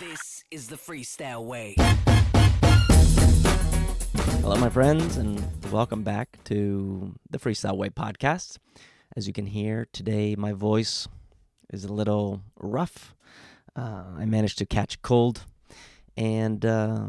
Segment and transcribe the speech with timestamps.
[0.00, 1.74] This is the freestyle way.
[4.40, 8.56] Hello, my friends, and welcome back to the Freestyle Way podcast.
[9.14, 11.06] As you can hear today, my voice
[11.70, 13.14] is a little rough.
[13.76, 15.44] Uh, I managed to catch cold,
[16.16, 17.08] and uh,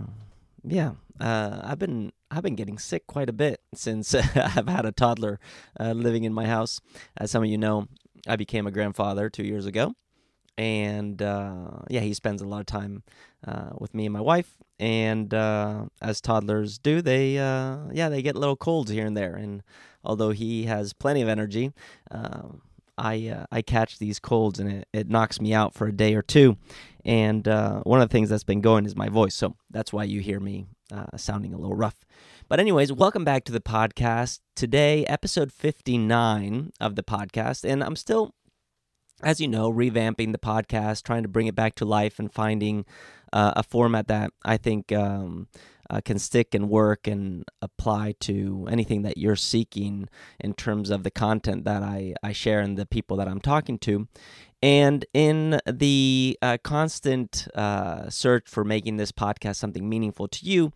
[0.62, 4.92] yeah, uh, I've been I've been getting sick quite a bit since I've had a
[4.92, 5.40] toddler
[5.80, 6.82] uh, living in my house.
[7.16, 7.88] As some of you know,
[8.28, 9.96] I became a grandfather two years ago,
[10.58, 13.04] and uh, yeah, he spends a lot of time
[13.48, 14.56] uh, with me and my wife.
[14.80, 19.36] And uh, as toddlers do, they uh, yeah they get little colds here and there.
[19.36, 19.64] And
[20.04, 21.72] although he has plenty of energy,
[22.10, 22.44] uh,
[22.98, 26.16] I uh, I catch these colds and it, it knocks me out for a day
[26.16, 26.58] or two.
[27.04, 30.20] And one of the things that's been going is my voice, so that's why you
[30.20, 30.68] hear me
[31.16, 32.06] sounding a little rough.
[32.52, 34.42] But, anyways, welcome back to the podcast.
[34.56, 37.64] Today, episode 59 of the podcast.
[37.64, 38.36] And I'm still
[39.24, 42.86] as you know, revamping the podcast, trying to bring it back to life, and finding
[43.34, 45.48] uh, a format that I think um,
[45.90, 50.10] uh, can stick and work and apply to anything that you're seeking
[50.40, 53.78] in terms of the content that I, I share and the people that I'm talking
[53.80, 54.08] to.
[54.64, 60.72] And in the uh, constant uh, search for making this podcast something meaningful to you,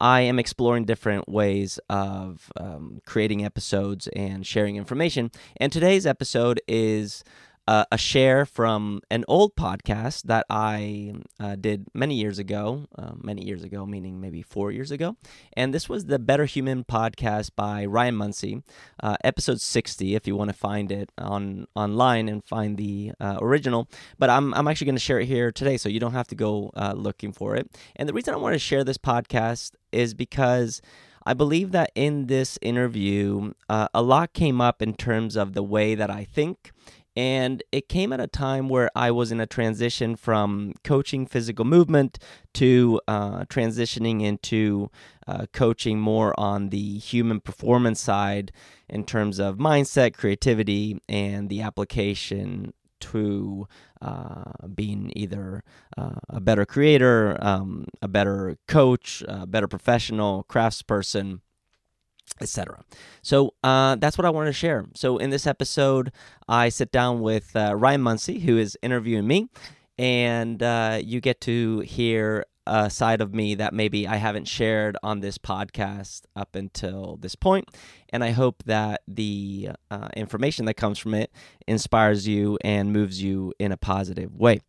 [0.00, 5.30] I am exploring different ways of um, creating episodes and sharing information.
[5.58, 7.22] And today's episode is
[7.70, 13.12] uh, a share from an old podcast that I uh, did many years ago, uh,
[13.14, 15.16] many years ago, meaning maybe four years ago.
[15.52, 18.64] And this was the Better Human podcast by Ryan Munsey,
[19.00, 23.38] uh, episode 60, if you want to find it on online and find the uh,
[23.40, 23.88] original.
[24.18, 26.34] But I'm, I'm actually going to share it here today, so you don't have to
[26.34, 27.70] go uh, looking for it.
[27.94, 30.82] And the reason I want to share this podcast is because.
[31.26, 35.62] I believe that in this interview, uh, a lot came up in terms of the
[35.62, 36.72] way that I think
[37.20, 41.66] and it came at a time where I was in a transition from coaching physical
[41.66, 42.18] movement
[42.54, 44.90] to uh, transitioning into
[45.26, 48.52] uh, coaching more on the human performance side
[48.88, 53.68] in terms of mindset, creativity, and the application to
[54.00, 55.62] uh, being either
[55.98, 61.40] uh, a better creator, um, a better coach, a better professional, craftsperson
[62.40, 62.82] etc.
[63.22, 64.86] So uh, that's what I wanted to share.
[64.94, 66.12] So in this episode,
[66.48, 69.48] I sit down with uh, Ryan Munsey, who is interviewing me,
[69.98, 74.96] and uh, you get to hear a side of me that maybe I haven't shared
[75.02, 77.68] on this podcast up until this point.
[78.10, 81.32] And I hope that the uh, information that comes from it
[81.66, 84.60] inspires you and moves you in a positive way.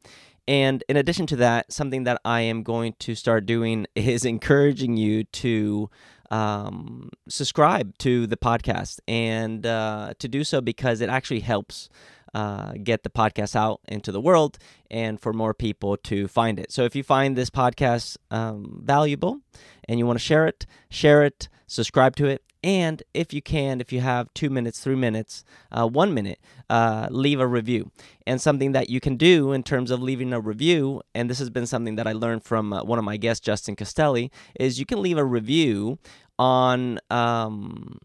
[0.48, 4.98] And in addition to that, something that I am going to start doing is encouraging
[4.98, 5.90] you to
[6.32, 11.90] um, subscribe to the podcast and uh, to do so because it actually helps
[12.34, 14.58] uh, get the podcast out into the world
[14.90, 16.72] and for more people to find it.
[16.72, 19.42] So if you find this podcast um, valuable
[19.88, 23.82] and you want to share it, share it, subscribe to it, and if you can,
[23.82, 27.92] if you have two minutes, three minutes, uh, one minute, uh, leave a review.
[28.28, 31.50] And something that you can do in terms of leaving a review, and this has
[31.50, 34.86] been something that I learned from uh, one of my guests, Justin Castelli, is you
[34.86, 35.98] can leave a review
[36.38, 37.98] on um,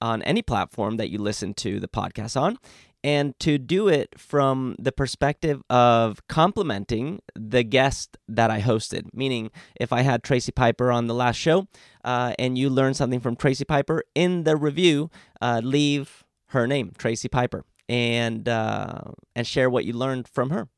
[0.00, 2.58] on any platform that you listen to the podcast on
[3.04, 9.02] and to do it from the perspective of complimenting the guest that I hosted.
[9.12, 11.68] Meaning, if I had Tracy Piper on the last show
[12.02, 15.10] uh, and you learned something from Tracy Piper, in the review,
[15.42, 19.02] uh, leave her name, Tracy Piper, and uh,
[19.36, 20.68] and share what you learned from her.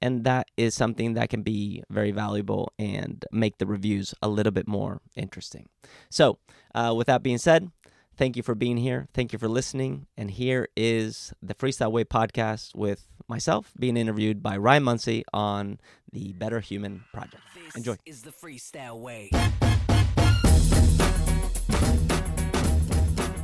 [0.00, 4.52] And that is something that can be very valuable and make the reviews a little
[4.52, 5.68] bit more interesting.
[6.10, 6.38] So,
[6.74, 7.70] uh, with that being said,
[8.16, 9.08] Thank you for being here.
[9.12, 10.06] Thank you for listening.
[10.16, 15.80] And here is the Freestyle Way podcast with myself being interviewed by Ryan Munsey on
[16.12, 17.42] the Better Human Project.
[17.56, 17.96] This Enjoy.
[18.06, 19.30] is the freestyle way.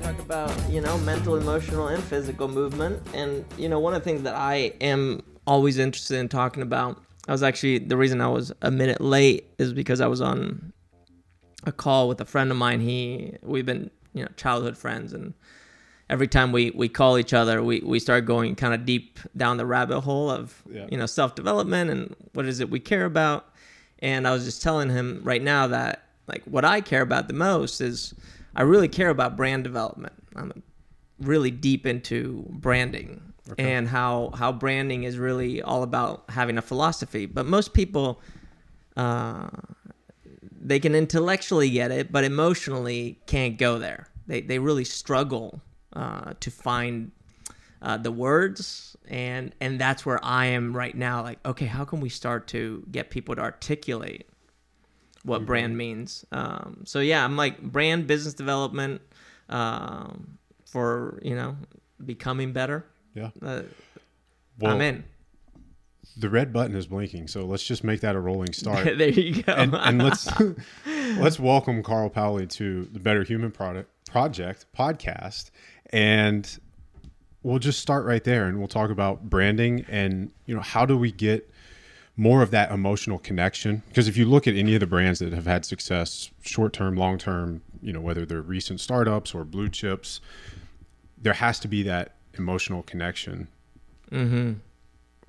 [0.00, 3.02] Talk about, you know, mental, emotional, and physical movement.
[3.12, 7.02] And, you know, one of the things that I am always interested in talking about,
[7.26, 10.72] I was actually, the reason I was a minute late is because I was on
[11.64, 12.80] a call with a friend of mine.
[12.80, 15.34] He, we've been you know childhood friends and
[16.08, 19.56] every time we we call each other we we start going kind of deep down
[19.56, 20.86] the rabbit hole of yeah.
[20.90, 23.46] you know self development and what is it we care about
[24.00, 27.34] and i was just telling him right now that like what i care about the
[27.34, 28.12] most is
[28.56, 30.62] i really care about brand development i'm
[31.20, 33.72] really deep into branding okay.
[33.72, 38.20] and how how branding is really all about having a philosophy but most people
[38.96, 39.48] uh
[40.60, 44.08] they can intellectually get it, but emotionally can't go there.
[44.26, 45.60] They they really struggle
[45.94, 47.12] uh, to find
[47.82, 51.22] uh, the words, and and that's where I am right now.
[51.22, 54.28] Like, okay, how can we start to get people to articulate
[55.24, 56.24] what brand means?
[56.32, 59.00] Um, so yeah, I'm like brand business development
[59.48, 61.56] um, for you know
[62.04, 62.84] becoming better.
[63.14, 63.30] Yeah.
[63.42, 63.62] Uh,
[64.60, 65.04] Well, I'm in.
[66.16, 68.84] The red button is blinking, so let's just make that a rolling start.
[68.98, 69.52] there you go.
[69.52, 70.28] and, and let's
[71.18, 75.50] let's welcome Carl Paoli to the Better Human Product Project podcast,
[75.90, 76.58] and
[77.42, 80.96] we'll just start right there, and we'll talk about branding and you know how do
[80.96, 81.50] we get
[82.20, 85.32] more of that emotional connection because if you look at any of the brands that
[85.32, 89.70] have had success short term long term you know whether they're recent startups or blue
[89.70, 90.20] chips
[91.16, 93.48] there has to be that emotional connection
[94.10, 94.52] mm-hmm.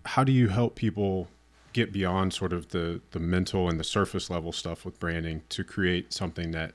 [0.06, 1.28] How do you help people
[1.74, 5.64] get beyond sort of the the mental and the surface level stuff with branding to
[5.64, 6.74] create something that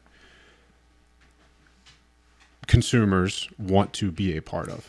[2.66, 4.88] consumers want to be a part of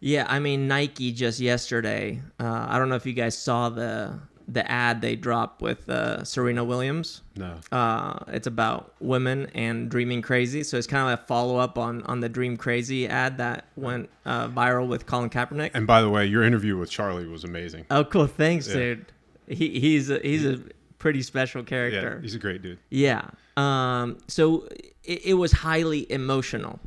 [0.00, 2.20] Yeah, I mean Nike just yesterday.
[2.38, 6.22] Uh, I don't know if you guys saw the the ad they dropped with uh,
[6.24, 7.22] Serena Williams.
[7.36, 10.62] no Uh, it's about women and dreaming crazy.
[10.62, 13.66] So it's kind of like a follow up on on the Dream Crazy ad that
[13.76, 15.70] went uh, viral with Colin Kaepernick.
[15.74, 18.26] and by the way your interview with charlie was amazing oh, cool!
[18.26, 18.74] Thanks, Yeah.
[18.74, 19.06] dude.
[19.48, 20.60] He, he's a, he's a
[20.98, 22.16] pretty special character.
[22.16, 23.28] yeah he's a great dude Yeah.
[23.56, 24.68] Um, so
[25.04, 26.80] it, it was highly emotional,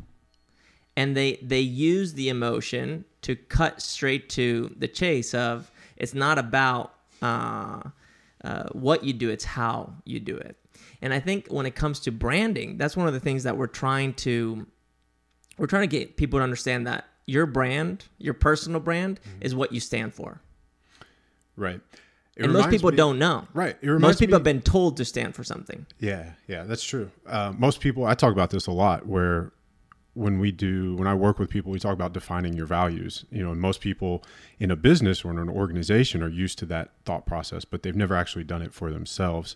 [0.95, 6.38] and they they used the emotion to cut straight to the chase of it's not
[6.38, 7.81] about uh,
[8.43, 10.55] uh, what you do, it's how you do it.
[11.01, 13.67] And I think when it comes to branding, that's one of the things that we're
[13.67, 14.65] trying to
[15.57, 19.71] we're trying to get people to understand that your brand, your personal brand, is what
[19.73, 20.39] you stand for.
[21.55, 21.81] right
[22.35, 23.47] It and most people me- don't know.
[23.53, 25.85] right it Most people me- have been told to stand for something.
[25.99, 27.09] Yeah, yeah, that's true.
[27.25, 29.07] Uh, most people, I talk about this a lot.
[29.07, 29.51] Where
[30.17, 33.25] when we do, when I work with people, we talk about defining your values.
[33.31, 34.23] You know, and most people
[34.59, 37.95] in a business or in an organization are used to that thought process, but they've
[37.95, 39.55] never actually done it for themselves.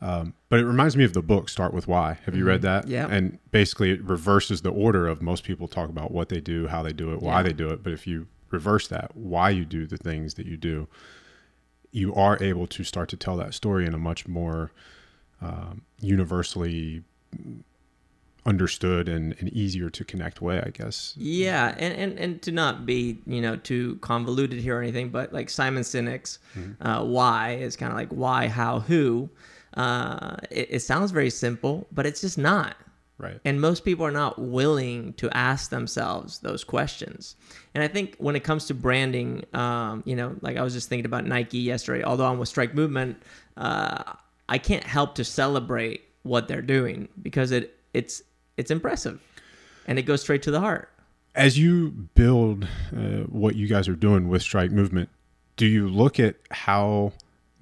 [0.00, 2.18] Um, but it reminds me of the book Start with Why.
[2.26, 2.88] Have you read that?
[2.88, 3.06] Yeah.
[3.08, 6.82] And basically, it reverses the order of most people talk about what they do, how
[6.82, 7.42] they do it, why Yeah.
[7.44, 7.82] they do it.
[7.82, 10.88] But if you reverse that, why you do the things that you do,
[11.90, 14.72] you are able to start to tell that story in a much more
[15.40, 17.02] um, universally
[18.46, 21.14] understood and, and easier to connect way, I guess.
[21.16, 25.32] Yeah, and, and and to not be you know too convoluted here or anything, but
[25.32, 26.38] like Simon Sinek's
[26.80, 29.30] uh, why is kind of like why, how, who.
[29.74, 32.76] Uh, it, it sounds very simple, but it's just not.
[33.18, 33.40] Right.
[33.44, 37.36] And most people are not willing to ask themselves those questions.
[37.74, 40.88] And I think when it comes to branding, um, you know, like I was just
[40.88, 43.22] thinking about Nike yesterday, although I'm with Strike Movement,
[43.56, 44.14] uh,
[44.48, 48.22] I can't help to celebrate what they're doing because it it's
[48.56, 49.20] it's impressive
[49.86, 50.90] and it goes straight to the heart.
[51.34, 55.08] As you build uh, what you guys are doing with Strike Movement,
[55.56, 57.12] do you look at how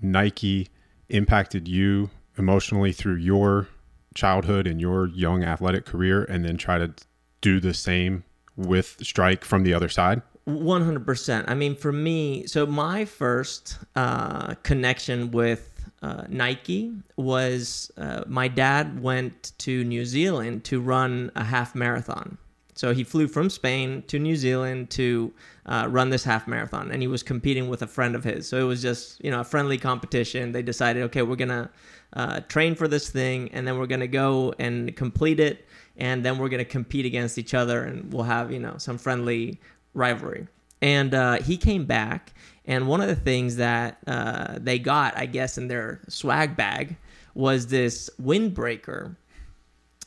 [0.01, 0.69] Nike
[1.09, 3.69] impacted you emotionally through your
[4.15, 6.93] childhood and your young athletic career and then try to
[7.41, 8.25] do the same
[8.57, 10.21] with Strike from the other side?
[10.45, 11.49] One hundred percent.
[11.49, 15.72] I mean, for me, so my first uh, connection with
[16.03, 22.39] uh, Nike was uh, my dad went to New Zealand to run a half marathon.
[22.75, 25.33] So he flew from Spain to New Zealand to
[25.67, 28.49] uh, run this half marathon, and he was competing with a friend of his.
[28.49, 30.53] So it was just you know a friendly competition.
[30.53, 31.71] They decided, okay, we're gonna
[32.15, 36.39] uh, train for this thing, and then we're gonna go and complete it, and then
[36.39, 39.61] we're gonna compete against each other, and we'll have you know some friendly
[39.95, 40.47] rivalry.
[40.81, 42.33] And uh, he came back,
[42.67, 46.97] and one of the things that uh, they got, I guess, in their swag bag
[47.35, 49.17] was this windbreaker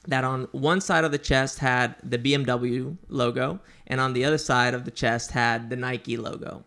[0.08, 4.38] that on one side of the chest had the BMW logo, and on the other
[4.38, 6.64] side of the chest had the Nike logo.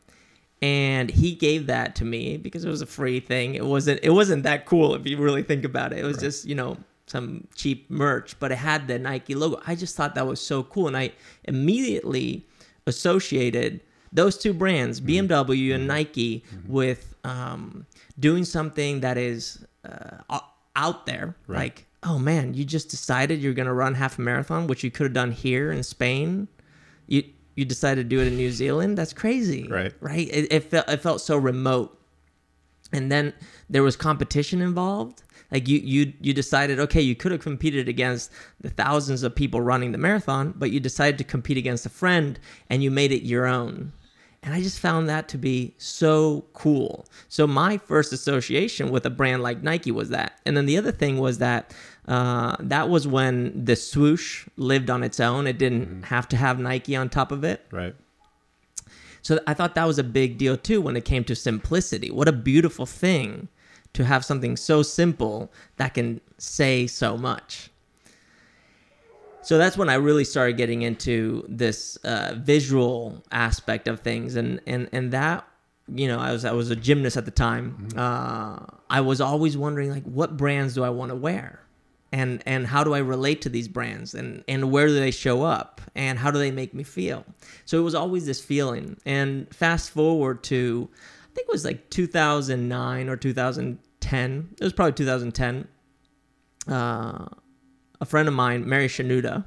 [0.61, 3.54] And he gave that to me because it was a free thing.
[3.54, 6.00] It wasn't it wasn't that cool if you really think about it.
[6.00, 6.76] It was just, you know,
[7.07, 9.62] some cheap merch, but it had the Nike logo.
[9.68, 11.12] I just thought that was so cool and I
[11.45, 12.45] immediately
[12.88, 13.80] associated
[14.12, 17.87] those two brands, BMW and Nike, with um,
[18.19, 20.38] doing something that is uh,
[20.77, 21.35] out there.
[21.47, 21.59] Right.
[21.59, 24.91] Like, oh man, you just decided you're going to run half a marathon, which you
[24.91, 26.49] could have done here in Spain.
[27.07, 27.25] You
[27.57, 28.97] you decided to do it in New Zealand.
[28.97, 29.93] That's crazy, Right.
[30.00, 30.29] Right?
[30.31, 31.95] It, it felt it felt so remote.
[32.93, 33.35] And then
[33.69, 35.23] there was competition involved.
[35.50, 39.61] Like you you you decided, okay, you could have competed against the thousands of people
[39.61, 42.38] running the marathon, but you decided to compete against a friend
[42.71, 43.93] and you made it your own.
[44.42, 47.07] And I just found that to be so cool.
[47.28, 50.40] So my first association with a brand like Nike was that.
[50.47, 51.75] And then the other thing was that
[52.07, 55.47] uh, that was when the swoosh lived on its own.
[55.47, 57.66] It didn't have to have Nike on top of it.
[57.71, 57.95] Right.
[59.23, 62.11] So I thought that was a big deal too when it came to simplicity.
[62.11, 63.49] What a beautiful thing
[63.92, 67.71] to have something so simple that can say so much.
[69.49, 74.61] So that's when I really started getting into this uh, visual aspect of things, and
[74.67, 75.49] and and that
[75.90, 77.88] you know I was I was a gymnast at the time.
[77.97, 78.59] Uh,
[78.90, 81.62] I was always wondering like what brands do I want to wear,
[82.12, 85.45] and and how do I relate to these brands, and and where do they show
[85.45, 87.25] up, and how do they make me feel.
[87.64, 88.99] So it was always this feeling.
[89.07, 94.49] And fast forward to I think it was like 2009 or 2010.
[94.61, 95.69] It was probably 2010.
[96.71, 97.28] Uh,
[98.00, 99.45] a friend of mine, Mary Shenouda,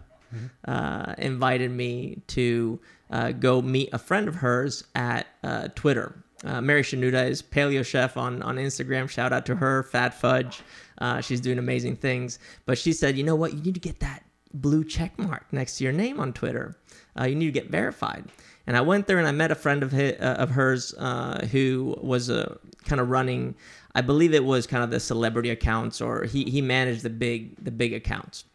[0.66, 2.80] uh, invited me to
[3.10, 6.24] uh, go meet a friend of hers at uh, Twitter.
[6.44, 9.10] Uh, Mary Shenouda is paleo chef on, on Instagram.
[9.10, 10.62] Shout out to her, Phat Fudge.
[10.98, 12.40] Uh, she's doing amazing things.
[12.66, 13.54] But she said, you know what?
[13.54, 16.78] You need to get that blue check mark next to your name on Twitter.
[17.20, 18.26] Uh, you need to get verified.
[18.68, 21.48] And I went there and I met a friend of his, uh, of hers uh,
[21.52, 22.56] who was uh,
[22.86, 23.56] kind of running.
[23.94, 27.64] I believe it was kind of the celebrity accounts, or he he managed the big
[27.64, 28.46] the big accounts.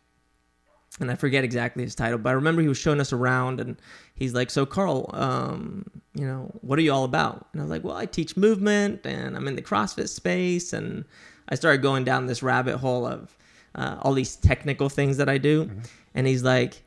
[0.98, 3.76] And I forget exactly his title, but I remember he was showing us around, and
[4.14, 7.70] he's like, "So Carl, um, you know, what are you all about?" And I was
[7.70, 11.04] like, "Well, I teach movement, and I'm in the CrossFit space." And
[11.50, 13.36] I started going down this rabbit hole of
[13.74, 15.70] uh, all these technical things that I do.
[16.14, 16.82] And he's like,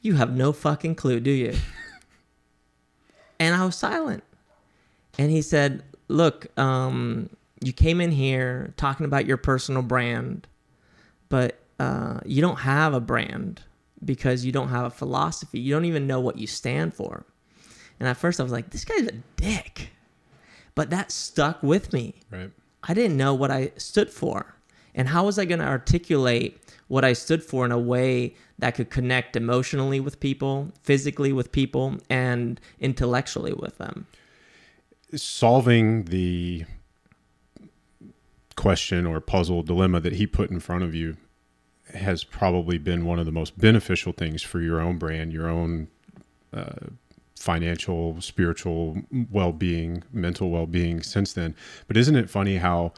[0.00, 1.54] "You have no fucking clue, do you?"
[3.38, 4.24] and I was silent.
[5.18, 7.28] And he said, "Look, um,
[7.60, 10.46] you came in here talking about your personal brand,
[11.28, 13.62] but uh, you don't have a brand
[14.04, 15.60] because you don't have a philosophy.
[15.60, 17.26] You don't even know what you stand for."
[17.98, 19.90] And at first, I was like, "This guy's a dick,"
[20.74, 22.22] but that stuck with me.
[22.30, 22.50] Right.
[22.82, 24.54] I didn't know what I stood for.
[24.94, 28.74] And how was I going to articulate what I stood for in a way that
[28.74, 34.06] could connect emotionally with people, physically with people, and intellectually with them?
[35.14, 36.64] solving the
[38.60, 41.16] question or puzzle dilemma that he put in front of you
[41.94, 45.88] has probably been one of the most beneficial things for your own brand, your own
[46.52, 46.88] uh,
[47.36, 48.98] financial, spiritual
[49.30, 51.54] well-being, mental well-being since then.
[51.88, 52.92] But isn't it funny how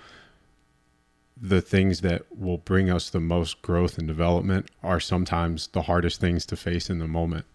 [1.41, 6.21] the things that will bring us the most growth and development are sometimes the hardest
[6.21, 7.47] things to face in the moment?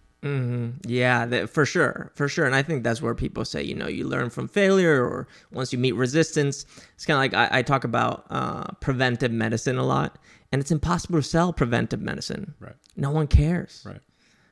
[0.85, 2.45] Yeah, that, for sure, for sure.
[2.45, 5.71] And I think that's where people say, you know, you learn from failure, or once
[5.71, 6.65] you meet resistance.
[6.95, 10.17] It's kind of like I, I talk about uh, preventive medicine a lot,
[10.51, 12.53] and it's impossible to sell preventive medicine.
[12.59, 12.75] Right.
[12.95, 13.83] No one cares.
[13.85, 14.01] Right.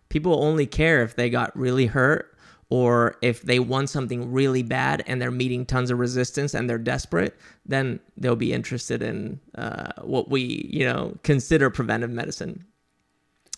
[0.09, 2.35] People only care if they got really hurt
[2.69, 6.77] or if they want something really bad and they're meeting tons of resistance and they're
[6.77, 12.65] desperate, then they'll be interested in uh, what we, you know, consider preventive medicine.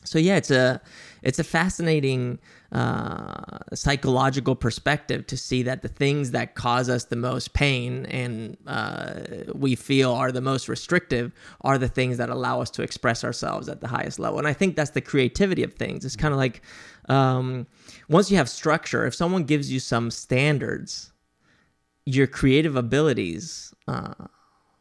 [0.08, 0.82] So yeah, it's a
[1.22, 2.40] it's a fascinating
[2.72, 8.58] uh, psychological perspective to see that the things that cause us the most pain and
[8.68, 9.22] uh,
[9.54, 13.70] we feel are the most restrictive are the things that allow us to express ourselves
[13.70, 14.38] at the highest level.
[14.38, 16.06] And I think that's the creativity of things.
[16.06, 16.62] It's kind of like
[17.10, 17.68] um,
[18.10, 21.12] once you have structure, if someone gives you some standards,
[22.06, 24.14] your creative abilities uh,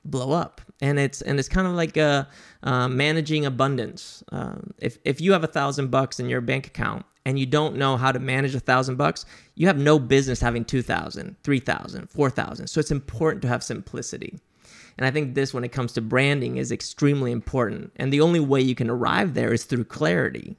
[0.04, 2.24] blow up and it's and it's kind of like uh,
[2.62, 4.22] uh, managing abundance.
[4.32, 7.76] Um, if if you have a thousand bucks in your bank account and you don't
[7.76, 12.66] know how to manage a thousand bucks you have no business having 2000 3000 4000
[12.68, 14.38] so it's important to have simplicity.
[14.98, 17.92] And i think this when it comes to branding is extremely important.
[17.96, 20.56] And the only way you can arrive there is through clarity.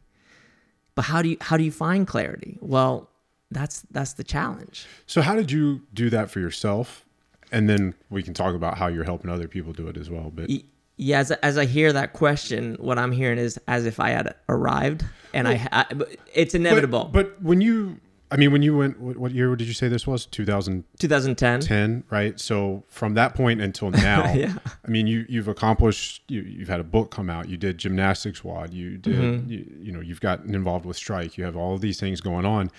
[0.95, 2.57] But how do you how do you find clarity?
[2.61, 3.09] Well
[3.51, 4.85] that's that's the challenge.
[5.05, 7.05] So, how did you do that for yourself?
[7.51, 10.31] And then we can talk about how you're helping other people do it as well.
[10.33, 10.49] But
[10.97, 14.33] yeah as, as i hear that question what i'm hearing is as if i had
[14.49, 15.85] arrived and I, I
[16.33, 17.99] it's inevitable But, but when you,
[18.31, 20.25] I mean, when you went, what, what year did you say this was?
[20.25, 22.39] 2010, 2010 right?
[22.39, 24.55] So from that point until now, Yeah.
[24.85, 26.23] I mean, you you've accomplished.
[26.27, 27.47] You, you've had a book come out.
[27.47, 28.73] You did Gymnastics WOD.
[28.73, 29.15] You did.
[29.15, 29.51] Mm-hmm.
[29.51, 31.37] You, you know, you've gotten involved with strike.
[31.37, 32.71] You have all of these things going on,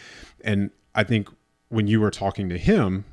[0.42, 1.28] and I think
[1.68, 3.04] when you were talking to him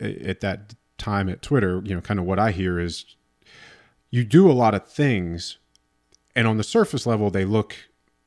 [0.00, 3.04] at that time at Twitter, you know, kind of what I hear is
[4.10, 5.58] you do a lot of things,
[6.36, 7.76] and on the surface level, they look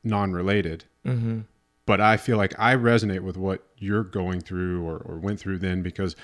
[0.03, 0.85] non-related.
[1.05, 1.41] Mm-hmm.
[1.85, 5.59] But I feel like I resonate with what you're going through or, or went through
[5.59, 6.15] then because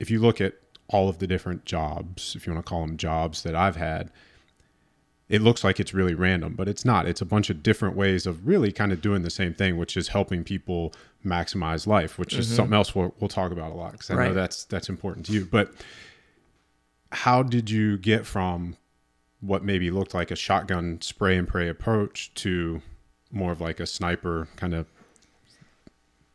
[0.00, 0.54] if you look at
[0.88, 4.10] all of the different jobs, if you want to call them jobs that I've had,
[5.28, 7.06] it looks like it's really random, but it's not.
[7.06, 9.96] It's a bunch of different ways of really kind of doing the same thing, which
[9.96, 10.94] is helping people
[11.24, 12.74] maximize life, which is something mm-hmm.
[12.74, 15.44] else we'll, we'll talk about a lot because I know that's that's important to you.
[15.44, 15.72] But
[17.12, 18.76] how did you get from
[19.40, 22.82] what maybe looked like a shotgun spray and pray approach to
[23.30, 24.86] more of like a sniper kind of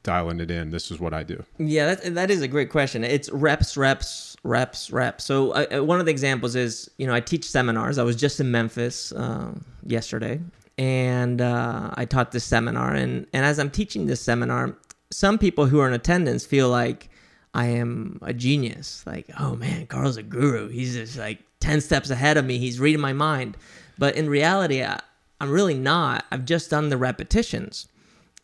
[0.04, 0.70] dialing it in.
[0.70, 1.44] This is what I do.
[1.58, 3.04] Yeah, that, that is a great question.
[3.04, 5.24] It's reps, reps, reps, reps.
[5.24, 7.98] So uh, uh, one of the examples is, you know, I teach seminars.
[7.98, 10.42] I was just in Memphis um, yesterday,
[10.78, 12.94] and uh, I taught this seminar.
[12.94, 14.76] And and as I'm teaching this seminar,
[15.12, 17.10] some people who are in attendance feel like
[17.54, 19.04] I am a genius.
[19.08, 20.68] Like, oh man, Carl's a guru.
[20.68, 22.58] He's just like ten steps ahead of me.
[22.58, 23.58] He's reading my mind.
[23.98, 25.00] But in reality, I,
[25.40, 26.26] I'm really not.
[26.32, 27.88] I've just done the repetitions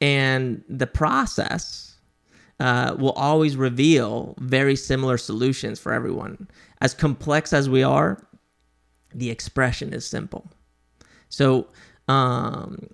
[0.02, 1.98] and the process
[2.60, 6.48] uh, will always reveal very similar solutions for everyone.
[6.82, 8.22] As complex as we are,
[9.14, 10.50] the expression is simple.
[11.30, 11.68] So,
[12.08, 12.90] um,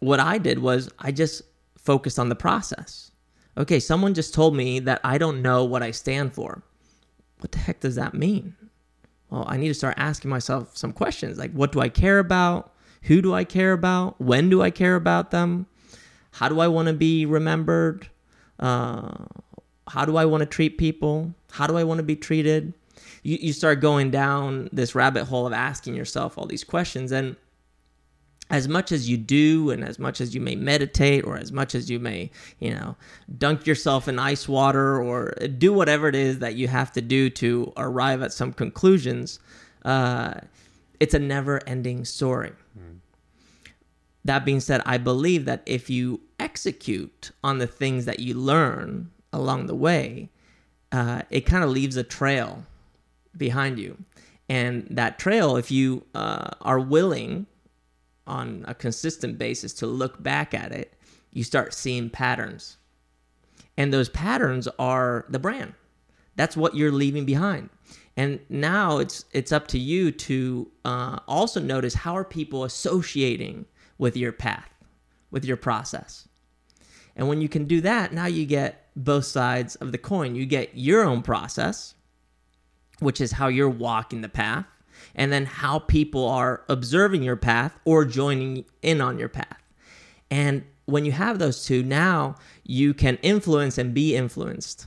[0.00, 1.42] what I did was I just
[1.76, 3.10] focused on the process.
[3.58, 6.62] Okay, someone just told me that I don't know what I stand for.
[7.40, 8.54] What the heck does that mean?
[9.28, 12.72] Well, I need to start asking myself some questions like, what do I care about?
[13.02, 14.20] Who do I care about?
[14.20, 15.66] When do I care about them?
[16.32, 18.08] How do I want to be remembered?
[18.58, 19.24] Uh,
[19.88, 21.34] how do I want to treat people?
[21.50, 22.72] How do I want to be treated?
[23.22, 27.12] You, you start going down this rabbit hole of asking yourself all these questions.
[27.12, 27.36] And
[28.50, 31.74] as much as you do, and as much as you may meditate, or as much
[31.74, 32.96] as you may, you know,
[33.38, 37.30] dunk yourself in ice water, or do whatever it is that you have to do
[37.30, 39.38] to arrive at some conclusions,
[39.84, 40.34] uh,
[40.98, 42.52] it's a never ending story.
[44.24, 49.10] That being said, I believe that if you execute on the things that you learn
[49.32, 50.30] along the way,
[50.92, 52.64] uh, it kind of leaves a trail
[53.36, 53.96] behind you.
[54.48, 57.46] And that trail, if you uh, are willing
[58.26, 60.94] on a consistent basis to look back at it,
[61.32, 62.76] you start seeing patterns.
[63.76, 65.74] And those patterns are the brand.
[66.36, 67.70] That's what you're leaving behind.
[68.16, 73.66] And now it's it's up to you to uh, also notice how are people associating
[74.00, 74.74] with your path,
[75.30, 76.26] with your process.
[77.14, 80.34] And when you can do that, now you get both sides of the coin.
[80.34, 81.94] You get your own process,
[83.00, 84.64] which is how you're walking the path,
[85.14, 89.62] and then how people are observing your path or joining in on your path.
[90.30, 94.86] And when you have those two, now you can influence and be influenced.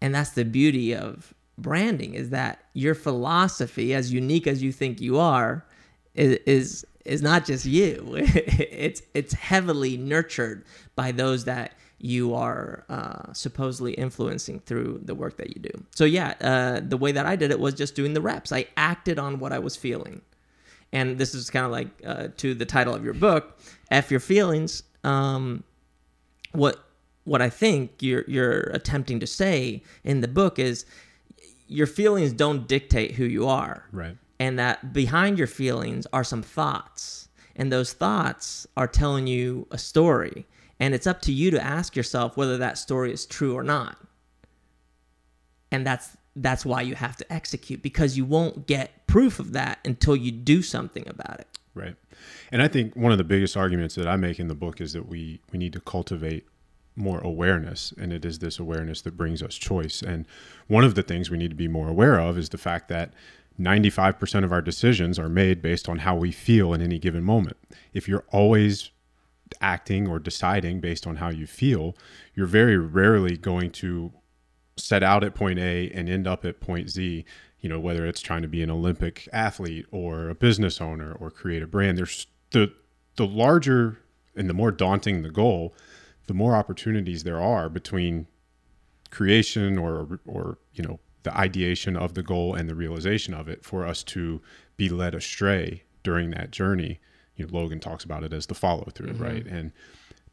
[0.00, 4.98] And that's the beauty of branding is that your philosophy, as unique as you think
[5.00, 5.66] you are,
[6.14, 8.14] is, is is not just you.
[8.16, 10.64] it's it's heavily nurtured
[10.96, 15.84] by those that you are uh, supposedly influencing through the work that you do.
[15.94, 18.50] So yeah, uh, the way that I did it was just doing the reps.
[18.52, 20.20] I acted on what I was feeling,
[20.92, 23.58] and this is kind of like uh, to the title of your book,
[23.90, 25.64] "F Your Feelings." Um,
[26.52, 26.84] what
[27.24, 30.84] what I think you're you're attempting to say in the book is
[31.68, 33.84] your feelings don't dictate who you are.
[33.92, 37.28] Right and that behind your feelings are some thoughts.
[37.54, 40.46] And those thoughts are telling you a story.
[40.80, 43.98] And it's up to you to ask yourself whether that story is true or not.
[45.70, 49.78] And that's that's why you have to execute because you won't get proof of that
[49.84, 51.46] until you do something about it.
[51.74, 51.94] Right.
[52.50, 54.92] And i think one of the biggest arguments that i make in the book is
[54.92, 56.46] that we we need to cultivate
[56.96, 57.92] more awareness.
[57.98, 60.02] And it is this awareness that brings us choice.
[60.02, 60.26] And
[60.68, 63.12] one of the things we need to be more aware of is the fact that
[63.60, 67.56] 95% of our decisions are made based on how we feel in any given moment.
[67.92, 68.90] If you're always
[69.60, 71.96] acting or deciding based on how you feel,
[72.34, 74.12] you're very rarely going to
[74.76, 77.24] set out at point A and end up at point Z.
[77.60, 81.30] You know, whether it's trying to be an Olympic athlete or a business owner or
[81.30, 82.72] create a brand, there's the
[83.16, 83.98] the larger
[84.34, 85.74] and the more daunting the goal,
[86.26, 88.26] the more opportunities there are between
[89.10, 93.64] creation or or you know the ideation of the goal and the realization of it
[93.64, 94.40] for us to
[94.76, 96.98] be led astray during that journey.
[97.36, 99.22] You know, Logan talks about it as the follow through, mm-hmm.
[99.22, 99.46] right?
[99.46, 99.72] And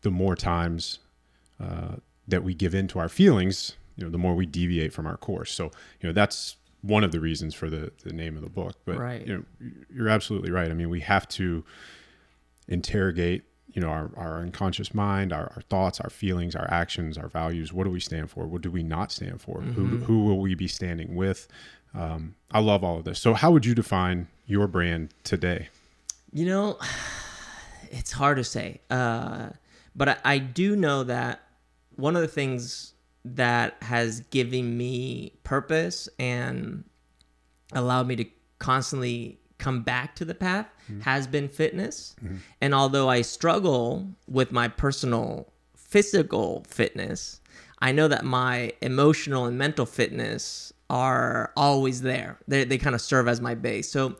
[0.02, 1.00] the more times
[1.60, 1.96] uh,
[2.28, 5.18] that we give in to our feelings, you know, the more we deviate from our
[5.18, 5.52] course.
[5.52, 5.66] So,
[6.02, 8.76] you know, that's one of the reasons for the, the name of the book.
[8.86, 9.26] But, right.
[9.26, 10.72] you know, you're absolutely right.
[10.72, 11.66] I mean, we have to
[12.68, 13.44] interrogate
[13.80, 17.72] you know our, our unconscious mind our, our, thoughts our feelings our actions our values
[17.72, 18.46] what do we stand for?
[18.46, 19.60] What do we not stand for?
[19.60, 19.72] Mm-hmm.
[19.72, 21.48] who, who will we be standing with?
[21.94, 23.20] Um, i love all of this.
[23.20, 25.70] So how would you define your brand today?
[26.34, 26.78] You know
[27.90, 29.52] it's hard to say uh,
[29.96, 31.42] but I, I do know that
[31.96, 36.84] one of the things that has given me purpose and
[37.72, 38.26] allowed me to
[38.58, 41.02] constantly come back to the path mm-hmm.
[41.02, 42.16] has been fitness.
[42.24, 42.38] Mm-hmm.
[42.62, 47.42] And although I struggle with my personal physical fitness,
[47.80, 52.40] I know that my emotional and mental fitness are always there.
[52.48, 53.92] They, they kind of serve as my base.
[53.92, 54.16] So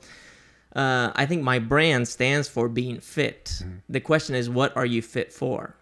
[0.76, 3.46] uh, I think my brand stands for being fit.
[3.46, 3.78] Mm-hmm.
[3.90, 5.76] The question is, what are you fit for?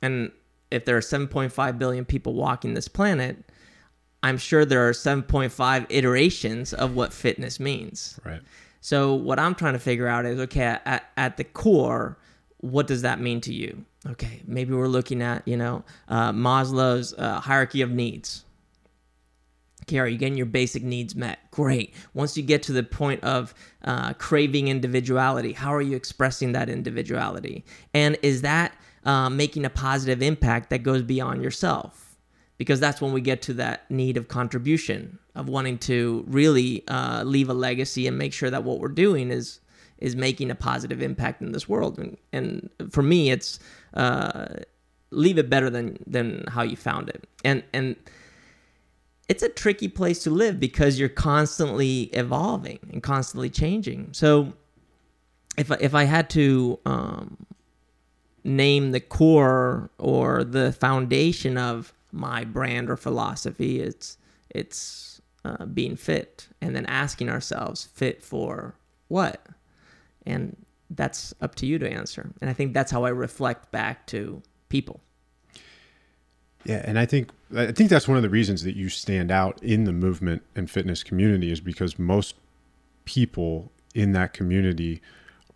[0.00, 0.30] And
[0.70, 3.49] if there are 7.5 billion people walking this planet,
[4.22, 8.18] I'm sure there are 7.5 iterations of what fitness means.
[8.24, 8.40] Right.
[8.80, 12.18] So what I'm trying to figure out is okay at, at the core,
[12.58, 13.84] what does that mean to you?
[14.08, 18.44] Okay, maybe we're looking at you know uh, Maslow's uh, hierarchy of needs.
[19.82, 21.38] Okay, are you getting your basic needs met?
[21.50, 21.94] Great.
[22.14, 23.54] Once you get to the point of
[23.84, 27.64] uh, craving individuality, how are you expressing that individuality?
[27.92, 28.72] And is that
[29.04, 32.09] uh, making a positive impact that goes beyond yourself?
[32.60, 37.22] Because that's when we get to that need of contribution of wanting to really uh,
[37.24, 39.60] leave a legacy and make sure that what we're doing is
[39.96, 41.98] is making a positive impact in this world.
[41.98, 43.60] And, and for me it's
[43.94, 44.56] uh,
[45.08, 47.26] leave it better than than how you found it.
[47.46, 47.96] And and
[49.26, 54.10] it's a tricky place to live because you're constantly evolving and constantly changing.
[54.12, 54.52] So
[55.56, 57.38] if I, if I had to um,
[58.44, 63.80] name the core or the foundation of my brand or philosophy.
[63.80, 64.18] It's
[64.50, 68.74] it's uh, being fit, and then asking ourselves, fit for
[69.08, 69.46] what?
[70.26, 70.56] And
[70.90, 72.30] that's up to you to answer.
[72.40, 75.00] And I think that's how I reflect back to people.
[76.64, 79.62] Yeah, and I think I think that's one of the reasons that you stand out
[79.62, 82.34] in the movement and fitness community is because most
[83.04, 85.00] people in that community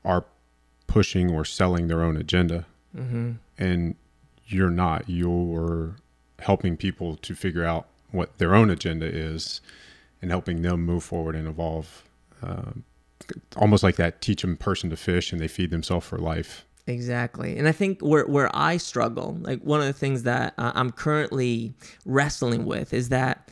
[0.04, 0.24] are
[0.86, 2.64] pushing or selling their own agenda,
[2.96, 3.32] mm-hmm.
[3.58, 3.96] and
[4.46, 5.04] you're not.
[5.06, 5.96] You're
[6.44, 9.60] helping people to figure out what their own agenda is
[10.20, 12.04] and helping them move forward and evolve.
[12.42, 12.72] Uh,
[13.56, 16.66] almost like that teach them person to fish and they feed themselves for life.
[16.86, 17.56] Exactly.
[17.56, 20.90] And I think where, where I struggle, like one of the things that uh, I'm
[20.90, 21.72] currently
[22.04, 23.50] wrestling with is that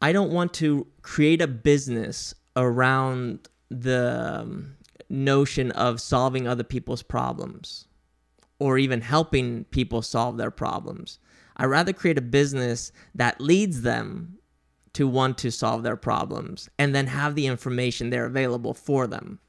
[0.00, 4.76] I don't want to create a business around the um,
[5.08, 7.86] notion of solving other people's problems
[8.62, 11.18] or even helping people solve their problems.
[11.56, 14.38] I rather create a business that leads them
[14.92, 19.40] to want to solve their problems and then have the information there available for them.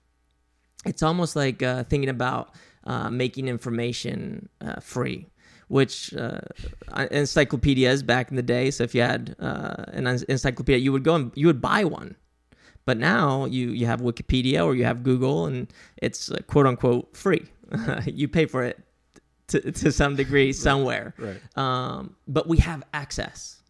[0.84, 5.28] It's almost like uh, thinking about uh, making information uh, free,
[5.68, 6.42] which uh,
[7.12, 8.72] encyclopedias back in the day.
[8.72, 12.16] So if you had uh, an encyclopedia, you would go and you would buy one.
[12.86, 15.72] But now you you have Wikipedia or you have Google, and
[16.02, 17.46] it's uh, quote unquote free.
[18.06, 18.84] you pay for it
[19.48, 21.14] to, to some degree somewhere.
[21.18, 21.58] Right.
[21.58, 23.62] Um, but we have access.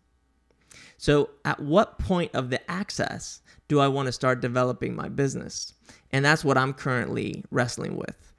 [0.97, 5.73] So, at what point of the access do I want to start developing my business?
[6.11, 8.31] And that's what I'm currently wrestling with.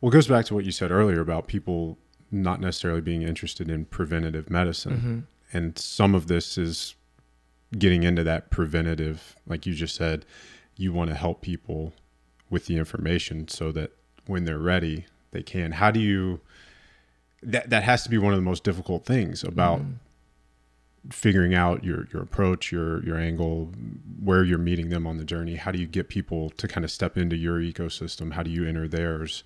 [0.00, 1.98] Well, it goes back to what you said earlier about people
[2.30, 4.96] not necessarily being interested in preventative medicine.
[4.96, 5.18] Mm-hmm.
[5.52, 6.94] And some of this is
[7.76, 10.24] getting into that preventative, like you just said,
[10.76, 11.92] you want to help people
[12.48, 13.92] with the information so that
[14.26, 15.72] when they're ready, they can.
[15.72, 16.40] How do you
[17.42, 19.94] that that has to be one of the most difficult things about mm.
[21.10, 23.72] figuring out your your approach, your your angle,
[24.22, 25.56] where you're meeting them on the journey.
[25.56, 28.32] How do you get people to kind of step into your ecosystem?
[28.32, 29.44] How do you enter theirs?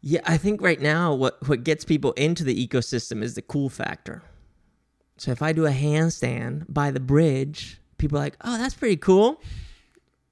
[0.00, 3.68] Yeah, I think right now what what gets people into the ecosystem is the cool
[3.68, 4.22] factor.
[5.16, 8.96] So if I do a handstand by the bridge, people are like, "Oh, that's pretty
[8.96, 9.40] cool."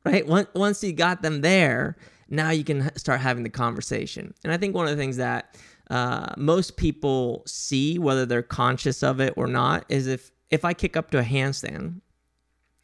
[0.04, 0.26] Right?
[0.26, 1.96] Once once you got them there,
[2.28, 4.34] now you can start having the conversation.
[4.42, 5.56] And I think one of the things that
[5.90, 10.74] uh, most people see, whether they're conscious of it or not, is if if I
[10.74, 12.00] kick up to a handstand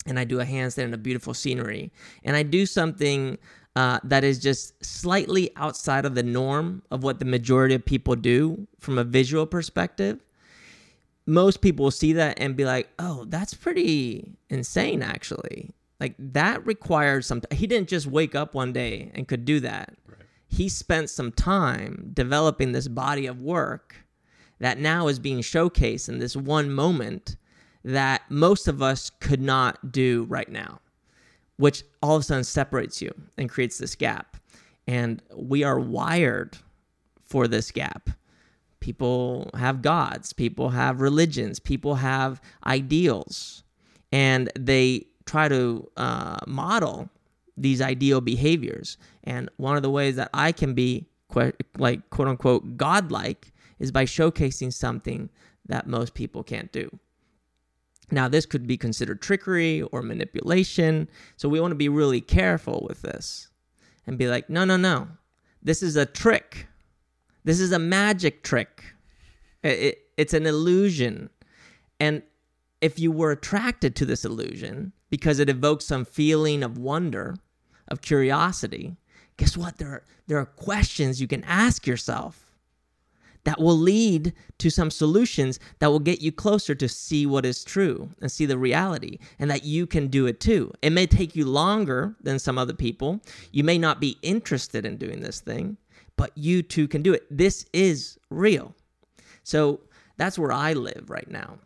[0.06, 1.92] and I do a handstand in a beautiful scenery
[2.24, 3.36] and I do something
[3.76, 8.16] uh, that is just slightly outside of the norm of what the majority of people
[8.16, 10.24] do from a visual perspective,
[11.26, 15.70] most people will see that and be like, oh, that's pretty insane, actually.
[16.00, 17.40] Like that required some.
[17.42, 19.94] T- he didn't just wake up one day and could do that
[20.48, 23.96] he spent some time developing this body of work
[24.58, 27.36] that now is being showcased in this one moment
[27.84, 30.80] that most of us could not do right now,
[31.56, 34.36] which all of a sudden separates you and creates this gap.
[34.86, 36.56] And we are wired
[37.24, 38.10] for this gap.
[38.80, 43.64] People have gods, people have religions, people have ideals,
[44.12, 47.10] and they try to uh, model
[47.60, 48.96] these ideal behaviors.
[49.24, 51.06] And one of the ways that I can be
[51.76, 55.28] like quote unquote godlike is by showcasing something
[55.66, 56.98] that most people can't do.
[58.10, 61.08] Now, this could be considered trickery or manipulation.
[61.36, 63.48] So we want to be really careful with this
[64.06, 65.08] and be like, no, no, no.
[65.62, 66.68] This is a trick.
[67.44, 68.82] This is a magic trick.
[69.62, 71.28] It, it, it's an illusion.
[72.00, 72.22] And
[72.80, 77.36] if you were attracted to this illusion because it evokes some feeling of wonder,
[77.88, 78.96] of curiosity,
[79.36, 79.78] guess what?
[79.78, 82.48] There are, there are questions you can ask yourself
[83.44, 87.64] that will lead to some solutions that will get you closer to see what is
[87.64, 90.72] true and see the reality and that you can do it too.
[90.82, 93.20] It may take you longer than some other people.
[93.52, 95.78] You may not be interested in doing this thing,
[96.16, 97.24] but you too can do it.
[97.30, 98.74] This is real.
[99.44, 99.80] So
[100.18, 101.58] that's where I live right now.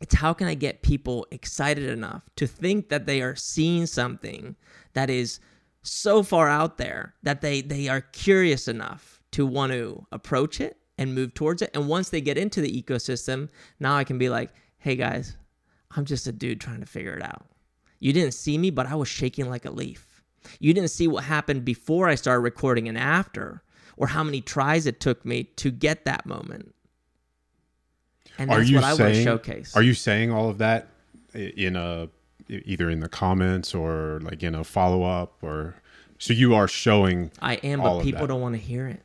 [0.00, 4.56] It's how can I get people excited enough to think that they are seeing something
[4.92, 5.40] that is
[5.82, 10.76] so far out there that they they are curious enough to want to approach it
[10.98, 11.70] and move towards it.
[11.74, 13.48] And once they get into the ecosystem,
[13.80, 15.36] now I can be like, "Hey guys,
[15.92, 17.46] I'm just a dude trying to figure it out.
[17.98, 20.22] You didn't see me, but I was shaking like a leaf.
[20.60, 23.62] You didn't see what happened before I started recording and after,
[23.96, 26.74] or how many tries it took me to get that moment.
[28.38, 29.24] And are you what I want to saying?
[29.24, 29.76] showcase.
[29.76, 30.88] Are you saying all of that
[31.34, 32.08] in a
[32.48, 35.74] either in the comments or like in a follow up or
[36.18, 37.30] so you are showing?
[37.40, 39.02] I am, but people don't want to hear it.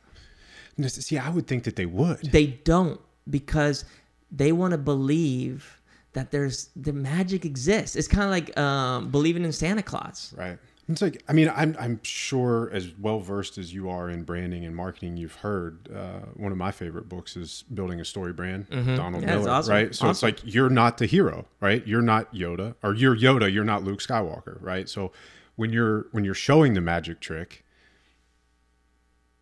[0.88, 2.22] See, I would think that they would.
[2.22, 3.84] They don't because
[4.30, 5.80] they want to believe
[6.14, 7.96] that there's the magic exists.
[7.96, 10.34] It's kind of like um, believing in Santa Claus.
[10.36, 10.58] Right.
[10.92, 14.64] It's like I mean I'm I'm sure as well versed as you are in branding
[14.64, 18.68] and marketing, you've heard uh, one of my favorite books is Building a Story Brand,
[18.68, 19.28] Donald Mm-hmm.
[19.28, 19.72] Yeah, Miller, awesome.
[19.74, 19.94] right?
[19.94, 21.86] So it's like you're not the hero, right?
[21.86, 24.88] You're not Yoda, or you're Yoda, you're not Luke Skywalker, right?
[24.88, 25.12] So
[25.56, 27.64] when you're when you're showing the magic trick,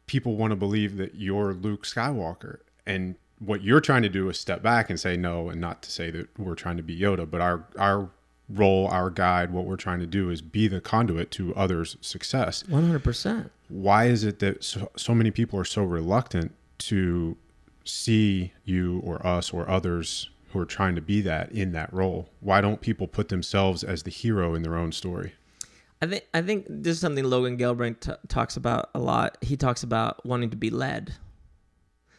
[0.06, 4.38] people want to believe that you're Luke Skywalker, and what you're trying to do is
[4.38, 7.28] step back and say no, and not to say that we're trying to be Yoda,
[7.28, 8.10] but our our
[8.52, 12.64] role, our guide, what we're trying to do is be the conduit to others' success.
[12.68, 13.52] One hundred percent.
[13.68, 17.36] Why is it that so, so many people are so reluctant to
[17.84, 22.28] see you or us or others who are trying to be that in that role?
[22.40, 25.34] Why don't people put themselves as the hero in their own story?
[26.02, 29.38] I think I think this is something Logan Gelbrich t- talks about a lot.
[29.42, 31.14] He talks about wanting to be led.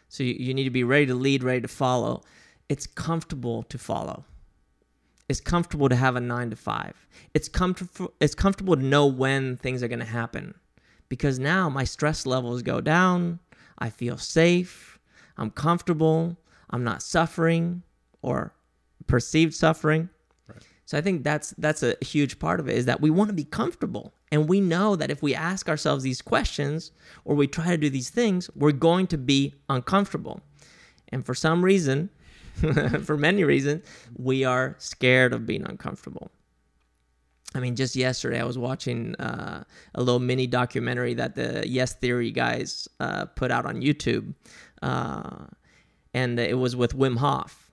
[0.07, 2.21] So you, you need to be ready to lead, ready to follow.
[2.69, 4.23] It's comfortable to follow.
[5.31, 7.07] It's comfortable to have a nine to five.
[7.33, 8.13] It's comfortable.
[8.19, 10.53] It's comfortable to know when things are going to happen,
[11.07, 13.39] because now my stress levels go down.
[13.79, 14.99] I feel safe.
[15.37, 16.37] I'm comfortable.
[16.69, 17.81] I'm not suffering
[18.21, 18.53] or
[19.07, 20.09] perceived suffering.
[20.85, 23.33] So I think that's that's a huge part of it is that we want to
[23.33, 24.13] be comfortable.
[24.33, 26.91] And we know that if we ask ourselves these questions
[27.23, 30.41] or we try to do these things, we're going to be uncomfortable.
[31.07, 32.09] And for some reason,
[33.03, 33.85] for many reasons,
[34.17, 36.31] we are scared of being uncomfortable.
[37.53, 39.63] I mean, just yesterday I was watching uh,
[39.95, 44.33] a little mini documentary that the Yes Theory guys uh, put out on YouTube,
[44.81, 45.47] uh,
[46.13, 47.69] and it was with Wim Hof.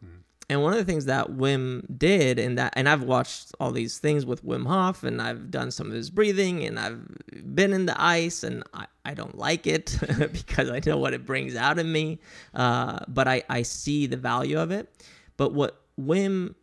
[0.50, 3.98] And one of the things that Wim did, and that, and I've watched all these
[3.98, 7.06] things with Wim Hof, and I've done some of his breathing, and I've
[7.54, 9.98] been in the ice, and I, I don't like it
[10.32, 12.18] because I know what it brings out in me.
[12.54, 14.88] Uh, but I, I see the value of it.
[15.36, 16.54] But what Wim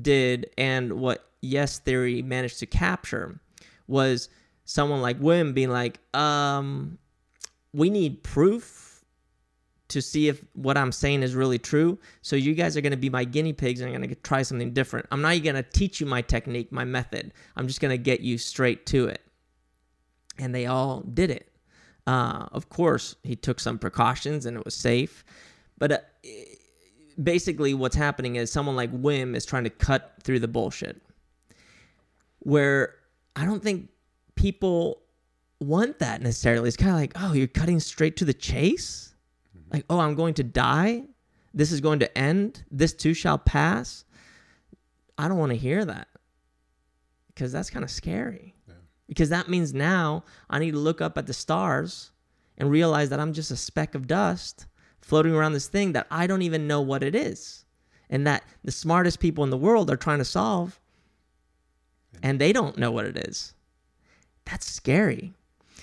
[0.00, 3.40] did, and what Yes Theory managed to capture,
[3.88, 4.28] was
[4.66, 6.96] someone like Wim being like, um,
[7.72, 8.81] we need proof
[9.92, 11.98] to see if what I'm saying is really true.
[12.22, 14.42] So you guys are going to be my guinea pigs and I'm going to try
[14.42, 15.06] something different.
[15.10, 17.32] I'm not going to teach you my technique, my method.
[17.56, 19.20] I'm just going to get you straight to it.
[20.38, 21.52] And they all did it.
[22.06, 25.24] Uh, of course, he took some precautions and it was safe.
[25.78, 25.98] But uh,
[27.22, 31.00] basically, what's happening is someone like Wim is trying to cut through the bullshit.
[32.40, 32.96] Where
[33.36, 33.88] I don't think
[34.34, 35.02] people
[35.60, 36.68] want that necessarily.
[36.68, 39.11] It's kind of like, oh, you're cutting straight to the chase?
[39.72, 41.04] Like, oh, I'm going to die.
[41.54, 42.64] This is going to end.
[42.70, 44.04] This too shall pass.
[45.18, 46.08] I don't want to hear that
[47.28, 48.54] because that's kind of scary.
[49.08, 52.12] Because that means now I need to look up at the stars
[52.56, 54.66] and realize that I'm just a speck of dust
[55.00, 57.64] floating around this thing that I don't even know what it is.
[58.08, 60.78] And that the smartest people in the world are trying to solve
[62.22, 63.54] and they don't know what it is.
[64.44, 65.32] That's scary.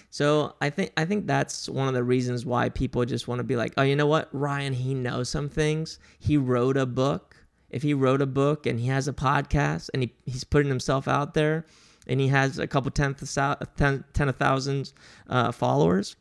[0.10, 3.44] So I think I think that's one of the reasons why people just want to
[3.44, 6.00] be like, oh, you know what, Ryan, he knows some things.
[6.18, 7.36] He wrote a book.
[7.70, 11.08] If he wrote a book and he has a podcast and he, he's putting himself
[11.08, 11.68] out there
[12.08, 14.96] and he has a couple tenth of, ten, ten of thousands
[15.30, 16.16] uh, followers,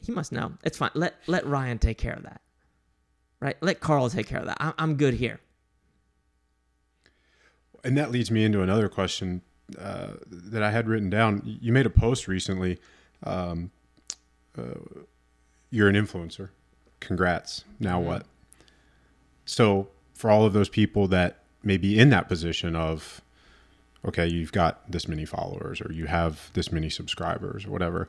[0.00, 0.52] he must know.
[0.62, 0.90] It's fine.
[0.94, 2.40] Let let Ryan take care of that.
[3.40, 3.56] Right?
[3.60, 4.58] Let Carl take care of that.
[4.60, 5.40] I'm, I'm good here.
[7.82, 9.42] And that leads me into another question
[9.78, 11.42] uh, that I had written down.
[11.44, 12.78] You made a post recently.
[13.24, 13.70] Um,
[14.56, 15.02] uh,
[15.70, 16.50] you're an influencer.
[17.00, 17.64] Congrats.
[17.80, 18.26] Now what?
[19.44, 23.20] So, for all of those people that may be in that position of,
[24.06, 28.08] okay, you've got this many followers or you have this many subscribers or whatever,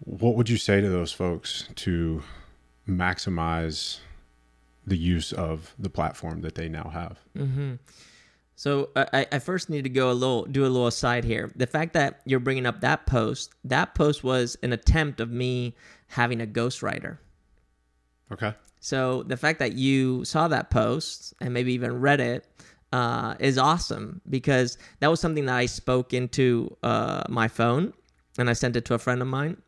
[0.00, 2.22] what would you say to those folks to
[2.88, 3.98] maximize
[4.86, 7.18] the use of the platform that they now have.
[8.56, 11.52] So I, I first need to go a little, do a little aside here.
[11.54, 15.76] The fact that you're bringing up that post, that post was an attempt of me
[16.08, 17.18] having a ghostwriter.
[18.32, 18.54] Okay.
[18.80, 22.46] So the fact that you saw that post and maybe even read it
[22.92, 27.92] uh, is awesome because that was something that I spoke into uh, my phone
[28.38, 29.60] and I sent it to a friend of mine,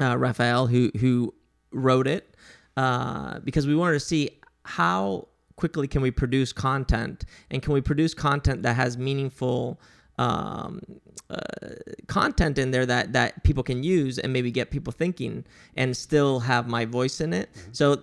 [0.00, 1.34] uh, Raphael, who who
[1.72, 2.36] wrote it
[2.76, 7.80] uh, because we wanted to see how quickly can we produce content and can we
[7.80, 9.80] produce content that has meaningful
[10.18, 10.80] um,
[11.30, 11.36] uh,
[12.06, 15.44] content in there that that people can use and maybe get people thinking
[15.76, 17.48] and still have my voice in it.
[17.72, 17.98] So uh,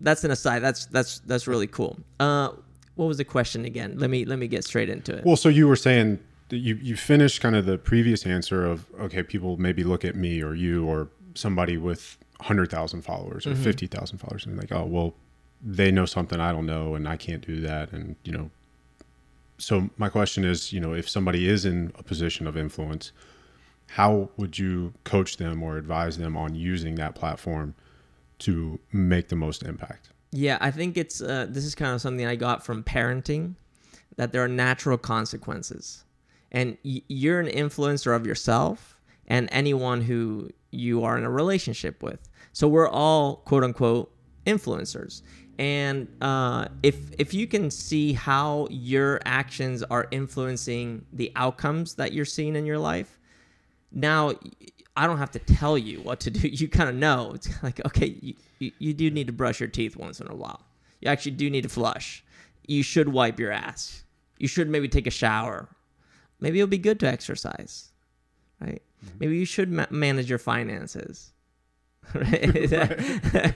[0.00, 0.60] that's an aside.
[0.60, 1.98] That's that's that's really cool.
[2.20, 2.50] Uh,
[2.94, 3.98] what was the question again?
[3.98, 5.24] Let me let me get straight into it.
[5.24, 8.86] Well, so you were saying that you you finished kind of the previous answer of
[9.00, 13.54] okay, people maybe look at me or you or somebody with hundred thousand followers or
[13.54, 15.14] fifty thousand followers and like, oh well,
[15.62, 18.50] they know something I don't know and I can't do that, and you know.
[19.58, 23.12] So my question is, you know, if somebody is in a position of influence,
[23.90, 27.74] how would you coach them or advise them on using that platform
[28.40, 30.08] to make the most impact?
[30.32, 33.54] Yeah, I think it's uh, this is kind of something I got from parenting
[34.16, 36.04] that there are natural consequences,
[36.50, 38.98] and y- you're an influencer of yourself
[39.28, 42.28] and anyone who you are in a relationship with.
[42.52, 44.12] So we're all quote unquote
[44.46, 45.22] influencers,
[45.58, 52.12] and uh, if if you can see how your actions are influencing the outcomes that
[52.12, 53.18] you're seeing in your life,
[53.92, 54.32] now
[54.96, 56.48] I don't have to tell you what to do.
[56.48, 57.32] You kind of know.
[57.34, 60.34] It's like, okay, you, you, you do need to brush your teeth once in a
[60.34, 60.60] while.
[61.00, 62.24] You actually do need to flush.
[62.66, 64.04] You should wipe your ass.
[64.38, 65.68] You should maybe take a shower.
[66.40, 67.90] Maybe it'll be good to exercise,
[68.60, 68.82] right?
[69.20, 71.32] Maybe you should ma- manage your finances.
[72.14, 73.54] Right?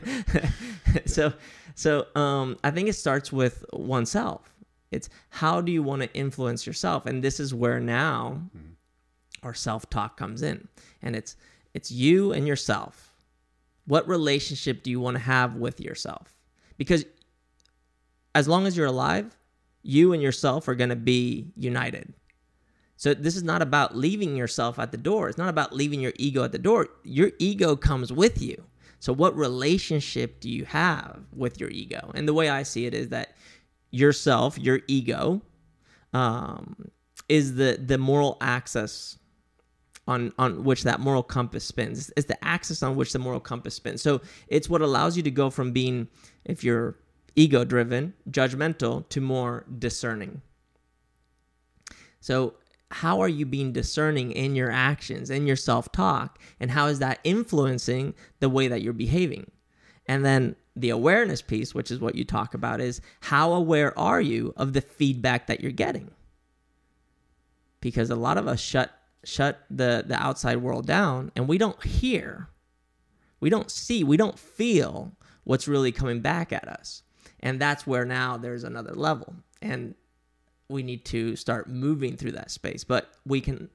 [1.04, 1.32] so,
[1.76, 4.52] so um, I think it starts with oneself.
[4.90, 8.40] It's how do you want to influence yourself, and this is where now
[9.44, 10.66] our self-talk comes in.
[11.02, 11.36] And it's
[11.74, 13.12] it's you and yourself.
[13.86, 16.34] What relationship do you want to have with yourself?
[16.76, 17.04] Because
[18.34, 19.36] as long as you're alive
[19.86, 22.12] you and yourself are going to be united.
[22.96, 25.28] So this is not about leaving yourself at the door.
[25.28, 26.88] It's not about leaving your ego at the door.
[27.04, 28.64] Your ego comes with you
[28.98, 32.94] so what relationship do you have with your ego and the way i see it
[32.94, 33.36] is that
[33.90, 35.40] yourself your ego
[36.12, 36.90] um,
[37.28, 39.18] is the the moral axis
[40.06, 42.12] on on which that moral compass spins.
[42.16, 44.02] It's the axis on which the moral compass spins.
[44.02, 46.08] So it's what allows you to go from being,
[46.44, 46.96] if you're
[47.34, 50.40] ego driven, judgmental, to more discerning.
[52.20, 52.54] So
[52.90, 56.98] how are you being discerning in your actions, in your self talk, and how is
[57.00, 59.50] that influencing the way that you're behaving?
[60.06, 64.20] And then the awareness piece, which is what you talk about, is how aware are
[64.20, 66.10] you of the feedback that you're getting?
[67.80, 68.92] Because a lot of us shut
[69.24, 72.48] shut the the outside world down and we don't hear
[73.40, 75.10] we don't see we don't feel
[75.42, 77.02] what's really coming back at us
[77.40, 79.96] and that's where now there's another level and
[80.68, 83.68] we need to start moving through that space but we can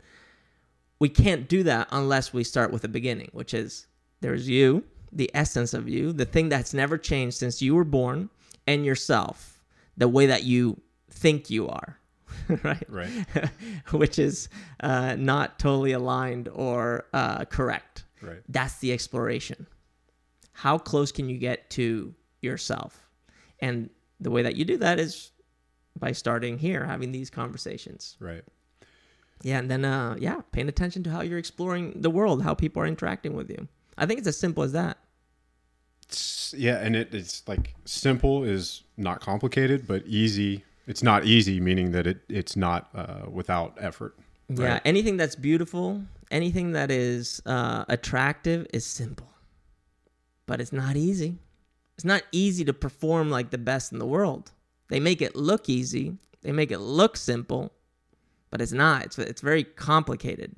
[0.99, 3.87] we can't do that unless we start with a beginning which is
[4.21, 8.29] there's you the essence of you the thing that's never changed since you were born
[8.67, 9.61] and yourself
[9.97, 11.97] the way that you think you are
[12.63, 13.11] right Right.
[13.91, 14.49] which is
[14.81, 18.05] uh, not totally aligned or uh, correct.
[18.21, 18.39] Right.
[18.47, 19.67] That's the exploration.
[20.53, 23.09] How close can you get to yourself?
[23.59, 25.31] And the way that you do that is
[25.97, 28.17] by starting here, having these conversations.
[28.19, 28.43] Right.
[29.43, 32.81] Yeah, and then uh, yeah, paying attention to how you're exploring the world, how people
[32.81, 33.67] are interacting with you.
[33.97, 34.97] I think it's as simple as that.
[36.09, 41.61] S- yeah and it, it's like simple is not complicated but easy it's not easy
[41.61, 44.17] meaning that it it's not uh, without effort
[44.49, 49.29] Yeah, anything that's beautiful, anything that is uh, attractive is simple,
[50.45, 51.37] but it's not easy.
[51.95, 54.51] It's not easy to perform like the best in the world.
[54.91, 57.71] They make it look easy, they make it look simple,
[58.49, 59.05] but it's not.
[59.05, 60.53] It's it's very complicated.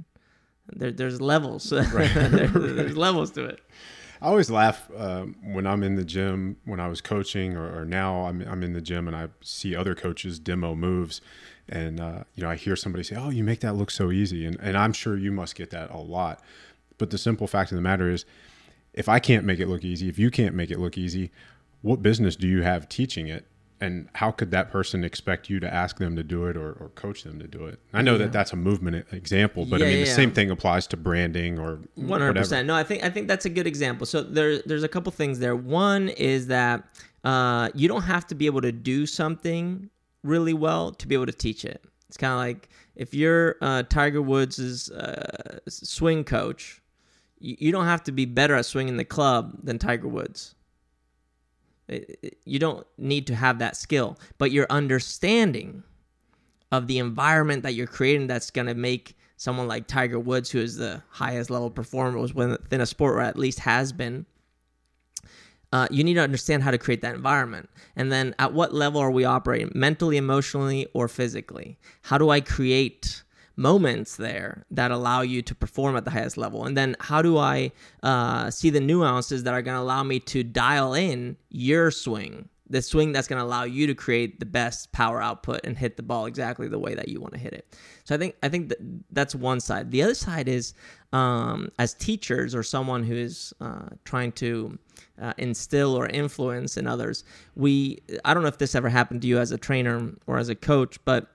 [0.75, 1.69] There, there's levels.
[1.69, 1.83] There-
[2.47, 3.59] there's levels to it.
[4.19, 7.85] I always laugh um, when I'm in the gym when I was coaching, or, or
[7.85, 11.21] now I'm I'm in the gym and I see other coaches demo moves,
[11.69, 14.47] and uh, you know I hear somebody say, "Oh, you make that look so easy,"
[14.47, 16.41] and and I'm sure you must get that a lot.
[16.97, 18.25] But the simple fact of the matter is,
[18.93, 21.29] if I can't make it look easy, if you can't make it look easy,
[21.83, 23.45] what business do you have teaching it?
[23.83, 26.89] And how could that person expect you to ask them to do it or, or
[26.95, 27.79] coach them to do it?
[27.93, 30.15] I know that that's a movement example, but I mean, yeah, the yeah.
[30.15, 32.65] same thing applies to branding or One hundred percent.
[32.65, 34.05] No, I think I think that's a good example.
[34.05, 35.55] So there, there's a couple things there.
[35.55, 36.83] One is that
[37.25, 39.89] uh, you don't have to be able to do something
[40.23, 41.83] really well to be able to teach it.
[42.07, 46.81] It's kind of like if you're uh, Tiger Woods' uh, swing coach,
[47.39, 50.55] you, you don't have to be better at swinging the club than Tiger Woods.
[51.87, 55.83] You don't need to have that skill, but your understanding
[56.71, 60.59] of the environment that you're creating that's going to make someone like Tiger Woods, who
[60.59, 64.25] is the highest level performer within a sport, or at least has been,
[65.71, 67.69] uh, you need to understand how to create that environment.
[67.95, 71.77] And then at what level are we operating, mentally, emotionally, or physically?
[72.03, 73.23] How do I create
[73.55, 76.65] moments there that allow you to perform at the highest level?
[76.65, 80.19] And then how do I uh, see the nuances that are going to allow me
[80.19, 82.49] to dial in your swing?
[82.69, 85.95] The swing that's going to allow you to create the best power output and hit
[85.95, 87.75] the ball exactly the way that you want to hit it.
[88.03, 88.79] So I think I think that
[89.11, 89.91] that's one side.
[89.91, 90.73] The other side is
[91.11, 94.79] um, as teachers or someone who is uh, trying to
[95.21, 97.23] uh, instill or influence in others.
[97.55, 100.49] We I don't know if this ever happened to you as a trainer or as
[100.49, 101.27] a coach, but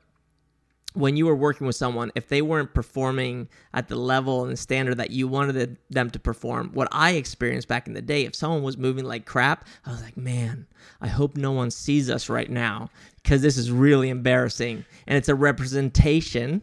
[0.99, 4.97] when you were working with someone, if they weren't performing at the level and standard
[4.97, 8.63] that you wanted them to perform, what I experienced back in the day, if someone
[8.63, 10.67] was moving like crap, I was like, man,
[11.01, 12.91] I hope no one sees us right now
[13.23, 14.85] because this is really embarrassing.
[15.07, 16.63] And it's a representation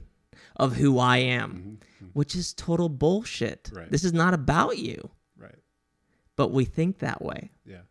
[0.58, 1.70] of who I am, mm-hmm.
[1.70, 2.06] Mm-hmm.
[2.14, 3.70] which is total bullshit.
[3.74, 3.90] Right.
[3.90, 5.56] This is not about you, right.
[6.36, 7.52] but we think that way.
[7.66, 7.82] Yeah.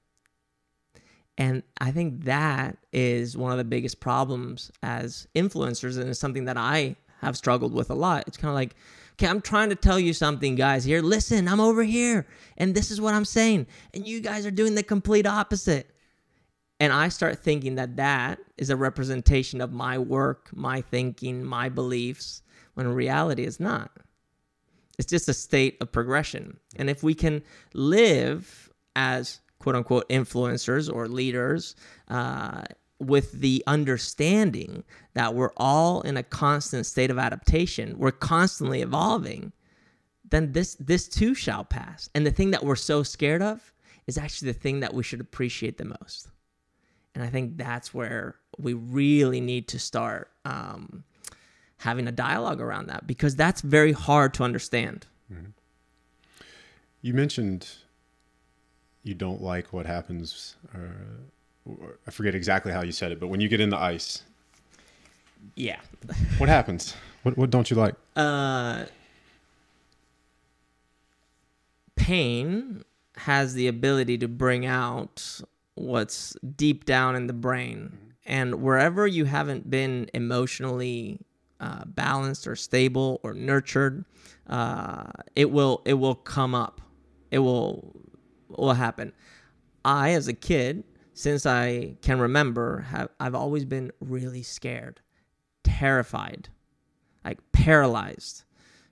[1.37, 6.45] And I think that is one of the biggest problems as influencers, and it's something
[6.45, 8.25] that I have struggled with a lot.
[8.27, 8.77] It's kind of like,
[9.15, 10.85] okay, I'm trying to tell you something, guys.
[10.85, 12.27] Here, listen, I'm over here,
[12.57, 15.91] and this is what I'm saying, and you guys are doing the complete opposite.
[16.81, 21.69] And I start thinking that that is a representation of my work, my thinking, my
[21.69, 22.43] beliefs,
[22.75, 23.91] when in reality it's not.
[24.99, 26.59] It's just a state of progression.
[26.77, 31.77] And if we can live as quote unquote influencers or leaders
[32.09, 32.63] uh,
[32.99, 34.85] with the understanding
[35.15, 39.53] that we're all in a constant state of adaptation, we're constantly evolving,
[40.29, 42.09] then this this too shall pass.
[42.15, 43.73] And the thing that we're so scared of
[44.07, 46.29] is actually the thing that we should appreciate the most.
[47.15, 51.05] And I think that's where we really need to start um,
[51.79, 55.07] having a dialogue around that because that's very hard to understand.
[57.01, 57.69] You mentioned
[59.05, 60.57] you don't like what happens.
[60.75, 60.79] Uh,
[61.65, 64.23] or- I forget exactly how you said it, but when you get in the ice,
[65.55, 65.81] Yeah.
[66.39, 66.95] what happens?
[67.23, 67.95] What what don't you like?
[68.17, 68.87] Uh,
[71.97, 72.83] pain
[73.17, 75.41] has the ability to bring out
[75.75, 77.97] what's deep down in the brain.
[78.27, 81.21] And wherever you haven't been emotionally
[81.61, 84.05] uh, balanced or stable or nurtured,
[84.49, 86.81] uh, it will it will come up.
[87.31, 87.95] It will
[88.59, 89.13] will happen.
[89.85, 95.01] I, as a kid, since I can remember, have I've always been really scared,
[95.63, 96.49] terrified,
[97.25, 98.45] like paralyzed.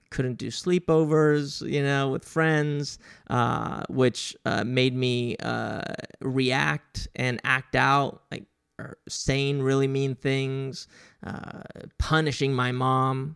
[0.09, 2.99] Couldn't do sleepovers, you know, with friends,
[3.29, 5.81] uh, which uh, made me uh,
[6.21, 8.45] react and act out, like
[8.79, 10.87] or saying really mean things,
[11.25, 11.61] uh,
[11.97, 13.35] punishing my mom.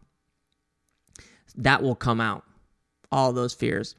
[1.55, 2.43] That will come out,
[3.11, 3.95] all those fears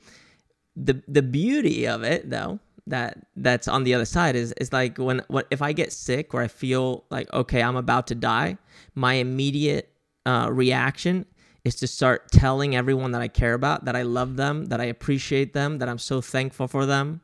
[0.78, 4.96] the the beauty of it though that that's on the other side is is like
[4.96, 8.56] when what if I get sick or I feel like okay I'm about to die
[8.94, 9.92] my immediate
[10.24, 11.26] uh, reaction
[11.64, 14.84] is to start telling everyone that I care about that I love them that I
[14.84, 17.20] appreciate them that I'm so thankful for them.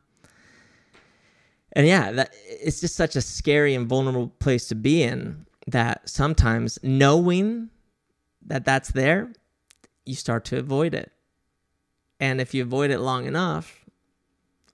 [1.73, 6.09] And yeah that it's just such a scary and vulnerable place to be in that
[6.09, 7.71] sometimes knowing
[8.47, 9.33] that that's there
[10.05, 11.14] you start to avoid it
[12.21, 13.85] and if you avoid it long enough,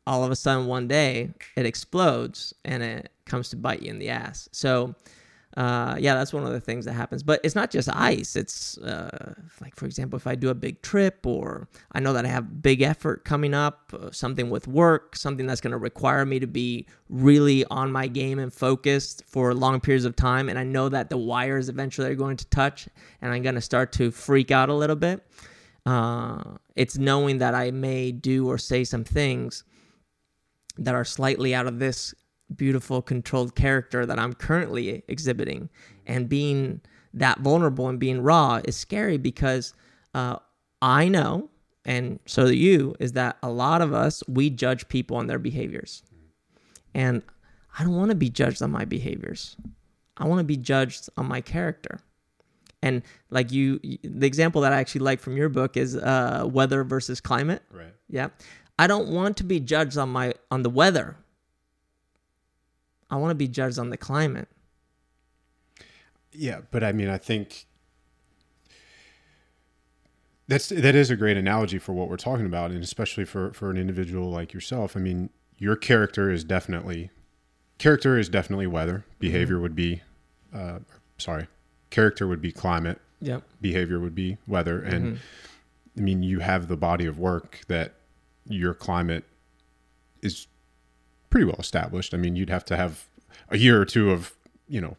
[0.06, 3.98] all of a sudden one day it explodes and it comes to bite you in
[3.98, 4.48] the ass.
[4.52, 4.94] So,
[5.56, 7.22] uh, yeah, that's one of the things that happens.
[7.22, 8.36] But it's not just ice.
[8.36, 12.24] It's uh, like, for example, if I do a big trip or I know that
[12.24, 16.24] I have big effort coming up, uh, something with work, something that's going to require
[16.24, 20.48] me to be really on my game and focused for long periods of time.
[20.48, 22.88] And I know that the wires eventually are going to touch
[23.20, 25.26] and I'm going to start to freak out a little bit.
[25.86, 26.42] Uh,
[26.76, 29.64] it's knowing that I may do or say some things
[30.78, 32.14] that are slightly out of this
[32.54, 35.68] beautiful, controlled character that I'm currently exhibiting.
[36.06, 36.80] And being
[37.14, 39.74] that vulnerable and being raw is scary because
[40.14, 40.36] uh,
[40.82, 41.48] I know,
[41.84, 45.38] and so do you, is that a lot of us, we judge people on their
[45.38, 46.02] behaviors.
[46.94, 47.22] And
[47.78, 49.56] I don't want to be judged on my behaviors.
[50.16, 52.00] I want to be judged on my character.
[52.82, 56.82] And like you, the example that I actually like from your book is uh, weather
[56.84, 57.62] versus climate.
[57.70, 57.92] Right.
[58.08, 58.28] Yeah.
[58.78, 61.16] I don't want to be judged on my on the weather.
[63.10, 64.48] I want to be judged on the climate.
[66.32, 67.66] Yeah, but I mean, I think
[70.48, 73.70] that's that is a great analogy for what we're talking about, and especially for for
[73.70, 74.96] an individual like yourself.
[74.96, 75.28] I mean,
[75.58, 77.10] your character is definitely
[77.78, 79.04] character is definitely weather.
[79.18, 80.02] Behavior would be,
[80.54, 80.78] uh,
[81.18, 81.48] sorry,
[81.90, 83.00] character would be climate.
[83.20, 83.42] Yep.
[83.60, 85.98] Behavior would be weather, and mm-hmm.
[85.98, 87.94] I mean, you have the body of work that
[88.46, 89.24] your climate
[90.22, 90.46] is
[91.28, 92.14] pretty well established.
[92.14, 93.06] I mean, you'd have to have
[93.50, 94.34] a year or two of
[94.68, 94.96] you know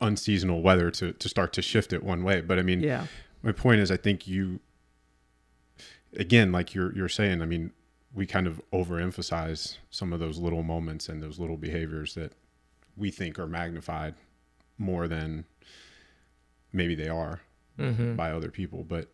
[0.00, 2.40] unseasonal weather to to start to shift it one way.
[2.40, 3.06] But I mean, Yeah.
[3.42, 4.60] my point is, I think you
[6.16, 7.72] again, like you're you're saying, I mean,
[8.14, 12.32] we kind of overemphasize some of those little moments and those little behaviors that
[12.96, 14.14] we think are magnified
[14.78, 15.44] more than
[16.72, 17.40] maybe they are
[17.78, 18.14] Mm-hmm.
[18.14, 18.84] by other people.
[18.84, 19.08] But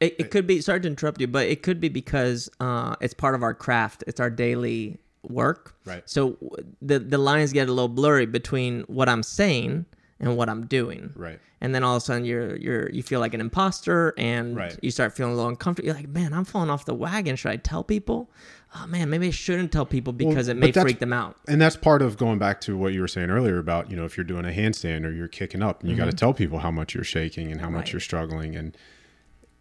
[0.00, 3.14] It, it could be sorry to interrupt you, but it could be because uh, it's
[3.14, 4.02] part of our craft.
[4.08, 5.76] It's our daily work.
[5.84, 6.02] Right.
[6.08, 6.36] So
[6.82, 9.86] the the lines get a little blurry between what I'm saying
[10.20, 11.12] and what I'm doing.
[11.14, 14.56] right, And then all of a sudden you're you're you feel like an imposter and
[14.56, 14.76] Right.
[14.82, 15.86] you start feeling a little uncomfortable.
[15.86, 17.36] You're like, man, I'm falling off the wagon.
[17.36, 18.30] Should I tell people?
[18.76, 21.36] Oh man, maybe I shouldn't tell people because it but may freak them out.
[21.46, 24.04] and that's part of going back to what you were saying earlier about you know
[24.04, 26.16] if you're doing a handstand or you're kicking up, and you got to mm-hmm.
[26.16, 28.56] tell people how much you're shaking and how much you're struggling.
[28.56, 28.76] And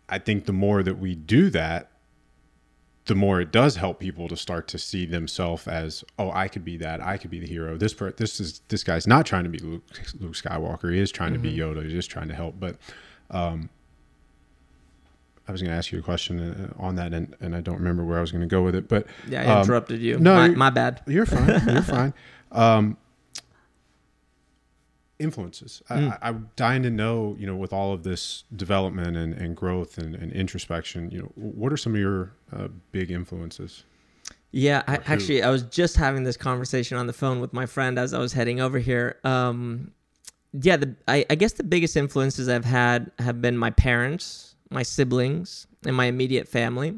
[0.10, 1.92] I think the more that we do that,
[3.08, 6.64] the more it does help people to start to see themselves as, oh, I could
[6.64, 7.02] be that.
[7.02, 7.78] I could be the hero.
[7.78, 9.84] This per- this is this guy's not trying to be Luke,
[10.20, 10.94] Luke Skywalker.
[10.94, 11.84] He is trying to be Yoda.
[11.84, 12.60] He's just trying to help.
[12.60, 12.78] But
[13.32, 13.70] um,
[15.48, 16.40] I was going to ask you a question
[16.78, 18.76] uh, on that, and, and I don't remember where I was going to go with
[18.76, 18.88] it.
[18.88, 20.20] But Yeah, I um, interrupted you.
[20.20, 21.02] no, my, my bad.
[21.08, 21.48] you're fine.
[21.68, 22.14] You're fine.
[22.52, 22.98] Um,
[25.20, 25.82] influences.
[25.90, 26.12] Mm.
[26.12, 29.98] I, I'm dying to know, you know, with all of this development and, and growth
[29.98, 33.84] and, and introspection, you know, what are some of your uh, big influences?
[34.52, 38.00] Yeah, I, actually, I was just having this conversation on the phone with my friend
[38.00, 39.18] as I was heading over here.
[39.24, 39.92] Um,
[40.54, 44.84] yeah, the, I, I guess the biggest influences I've had have been my parents, my
[44.84, 46.96] siblings, and my immediate family,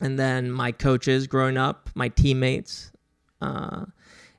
[0.00, 2.92] and then my coaches growing up, my teammates,
[3.40, 3.86] uh,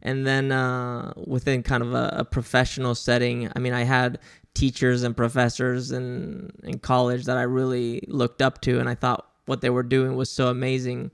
[0.08, 3.51] and then uh, within kind of a, a professional setting.
[3.55, 4.20] I mean, I had
[4.53, 9.28] teachers and professors in in college that I really looked up to, and I thought
[9.47, 11.12] what they were doing was so amazing.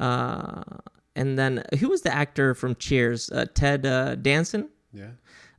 [0.00, 0.62] Uh,
[1.14, 3.30] and then who was the actor from Cheers?
[3.30, 4.70] Uh, Ted uh, Danson.
[4.94, 5.10] Yeah.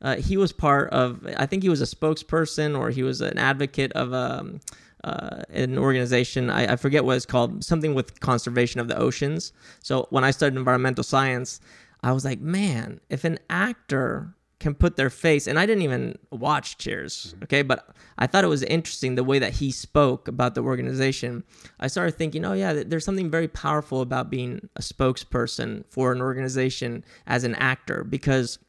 [0.02, 1.28] Uh, he was part of.
[1.38, 4.60] I think he was a spokesperson or he was an advocate of um,
[5.04, 6.50] uh, an organization.
[6.50, 7.64] I, I forget what it's called.
[7.64, 9.54] Something with conservation of the oceans.
[9.84, 11.62] So when I studied environmental science,
[12.04, 16.18] I was like, man, if an actor can put their face, and I didn't even
[16.32, 20.56] watch Cheers, okay, but I thought it was interesting the way that he spoke about
[20.56, 21.44] the organization.
[21.80, 26.22] I started thinking, oh yeah, there's something very powerful about being a spokesperson for an
[26.22, 28.60] organization as an actor because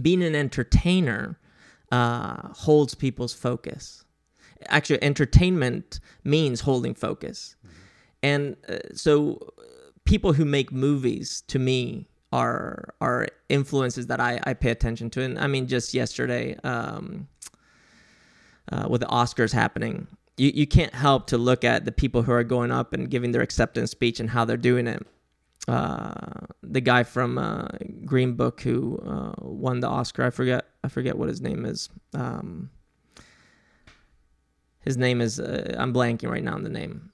[0.00, 1.38] being an entertainer
[1.92, 4.04] uh, holds people's focus.
[4.68, 7.56] Actually, entertainment means holding focus.
[8.22, 9.52] And uh, so,
[10.04, 15.22] people who make movies to me are are influences that I, I pay attention to.
[15.22, 17.28] And I mean, just yesterday, um,
[18.72, 20.06] uh, with the Oscars happening,
[20.36, 23.32] you, you can't help to look at the people who are going up and giving
[23.32, 25.06] their acceptance speech and how they're doing it
[25.68, 26.12] uh,
[26.62, 27.68] the guy from uh,
[28.04, 30.24] Green Book who uh, won the Oscar.
[30.24, 30.66] I forget.
[30.82, 31.88] I forget what his name is.
[32.12, 32.70] Um,
[34.80, 35.40] his name is.
[35.40, 37.12] Uh, I'm blanking right now on the name.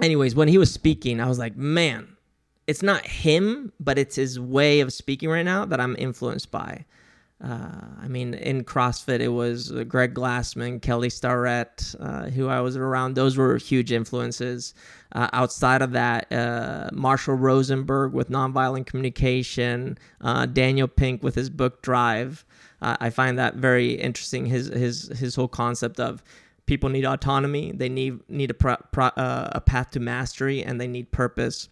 [0.00, 2.13] Anyways, when he was speaking, I was like, man,
[2.66, 6.84] it's not him, but it's his way of speaking right now that I'm influenced by.
[7.42, 7.68] Uh,
[8.00, 13.14] I mean, in CrossFit, it was Greg Glassman, Kelly Starrett, uh, who I was around.
[13.14, 14.72] Those were huge influences.
[15.12, 21.50] Uh, outside of that, uh, Marshall Rosenberg with nonviolent communication, uh, Daniel Pink with his
[21.50, 22.46] book Drive.
[22.80, 24.46] Uh, I find that very interesting.
[24.46, 26.22] His his his whole concept of
[26.66, 30.86] people need autonomy, they need need a pro, pro, a path to mastery, and they
[30.86, 31.68] need purpose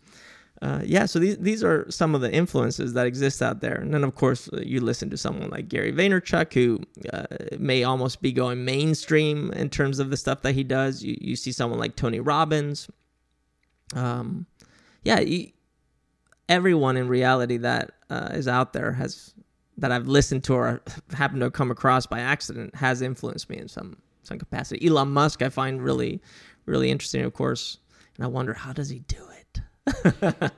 [0.62, 3.74] uh, yeah, so these these are some of the influences that exist out there.
[3.74, 6.78] And then, of course, uh, you listen to someone like Gary Vaynerchuk, who
[7.12, 7.26] uh,
[7.58, 11.02] may almost be going mainstream in terms of the stuff that he does.
[11.02, 12.88] You, you see someone like Tony Robbins.
[13.96, 14.46] Um,
[15.02, 15.20] yeah,
[16.48, 19.34] everyone in reality that uh, is out there has
[19.78, 20.80] that I've listened to or
[21.12, 24.86] happened to come across by accident has influenced me in some some capacity.
[24.86, 26.22] Elon Musk, I find really
[26.66, 27.78] really interesting, of course,
[28.14, 29.31] and I wonder how does he do it.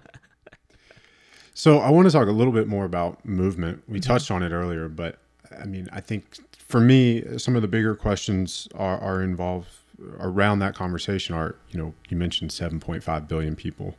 [1.56, 3.82] So I want to talk a little bit more about movement.
[3.88, 4.08] We Mm-hmm.
[4.12, 5.18] touched on it earlier, but
[5.60, 9.68] I mean, I think for me, some of the bigger questions are, are involved
[10.18, 11.34] around that conversation.
[11.36, 13.94] Are you know, you mentioned 7.5 billion people.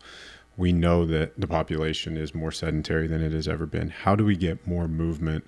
[0.57, 3.89] We know that the population is more sedentary than it has ever been.
[3.89, 5.45] How do we get more movement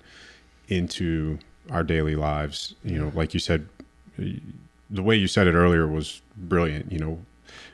[0.68, 1.38] into
[1.70, 2.74] our daily lives?
[2.84, 3.68] You know, like you said,
[4.16, 6.90] the way you said it earlier was brilliant.
[6.90, 7.18] You know,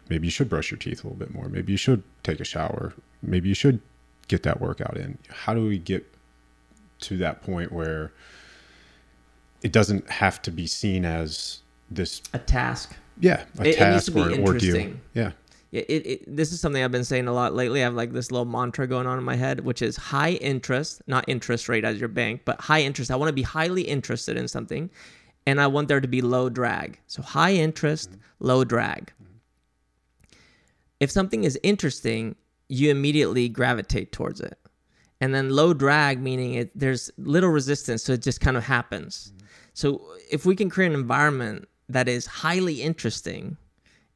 [0.08, 1.48] maybe you should brush your teeth a little bit more.
[1.48, 2.92] Maybe you should take a shower.
[3.22, 3.80] Maybe you should
[4.28, 5.18] get that workout in.
[5.28, 6.04] How do we get
[7.00, 8.12] to that point where
[9.62, 11.60] it doesn't have to be seen as
[11.90, 12.94] this, A task.
[13.20, 14.92] yeah, a It- it needs task to be or an ordeal?
[15.14, 15.32] Yeah.
[15.72, 17.80] it, it, it, this is something I've been saying a lot lately.
[17.80, 21.02] I have like this little mantra going on in my head, which is high interest,
[21.06, 23.10] not interest rate as your bank, but high interest.
[23.10, 24.88] I want to be highly interested in something
[25.46, 26.98] and I want there to be low drag.
[27.06, 28.10] So high interest,
[28.40, 29.12] low drag.
[31.04, 32.34] If something is interesting,
[32.68, 34.58] you immediately gravitate towards it.
[35.20, 39.32] And then low drag, meaning it, there's little resistance, so it just kind of happens.
[39.74, 40.00] So
[40.30, 43.58] if we can create an environment that is highly interesting,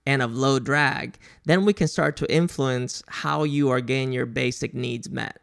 [0.06, 4.24] and of low drag, then we can start to influence how you are getting your
[4.24, 5.38] basic needs met.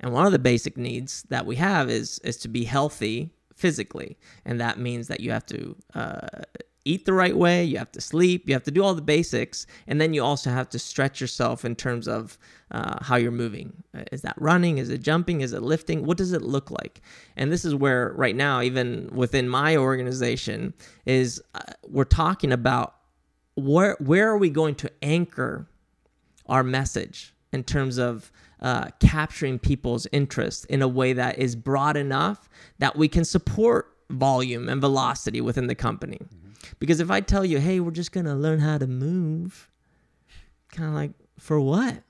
[0.00, 4.16] And one of the basic needs that we have is is to be healthy physically,
[4.46, 6.44] and that means that you have to uh,
[6.88, 9.66] eat the right way, you have to sleep, you have to do all the basics,
[9.86, 12.38] and then you also have to stretch yourself in terms of
[12.70, 13.72] uh, how you're moving.
[13.94, 14.78] Uh, Is that running?
[14.78, 15.40] Is it jumping?
[15.40, 16.04] Is it lifting?
[16.04, 17.00] What does it look like?
[17.36, 20.74] And this is where right now, even within my organization,
[21.06, 22.94] is uh, we're talking about
[23.54, 25.68] where where are we going to anchor
[26.46, 28.30] our message in terms of
[28.60, 33.94] uh, capturing people's interest in a way that is broad enough that we can support
[34.10, 36.18] volume and velocity within the company.
[36.78, 39.68] Because if I tell you, hey, we're just gonna learn how to move,
[40.72, 42.02] kind of like for what?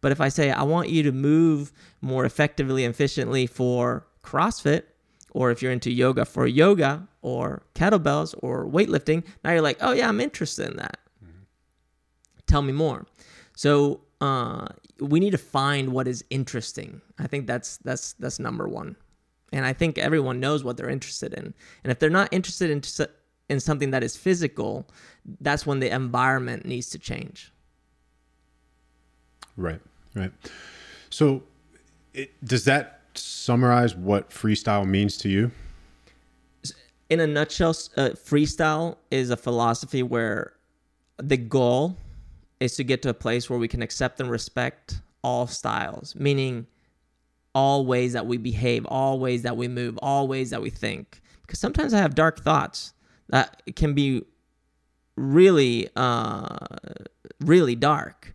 [0.00, 4.82] But if I say I want you to move more effectively and efficiently for CrossFit,
[5.30, 9.92] or if you're into yoga for yoga or kettlebells or weightlifting, now you're like, oh
[9.92, 10.98] yeah, I'm interested in that.
[12.46, 13.06] Tell me more.
[13.54, 14.66] So uh,
[15.00, 17.00] we need to find what is interesting.
[17.18, 18.96] I think that's that's that's number one.
[19.52, 21.54] And I think everyone knows what they're interested in.
[21.84, 22.80] And if they're not interested in
[23.48, 24.86] in something that is physical,
[25.40, 27.52] that's when the environment needs to change.
[29.56, 29.80] Right.
[30.14, 30.32] Right.
[31.10, 31.42] So,
[32.14, 35.50] it, does that summarize what freestyle means to you?
[37.08, 40.52] in a nutshell, uh, freestyle is a philosophy where
[41.18, 41.96] the goal
[42.60, 46.66] is to get to a place where we can accept and respect all styles, meaning
[47.54, 51.20] all ways that we behave, all ways that we move, all ways that we think.
[51.42, 52.92] Because sometimes I have dark thoughts
[53.28, 54.22] that can be
[55.16, 56.56] really, uh,
[57.40, 58.34] really dark.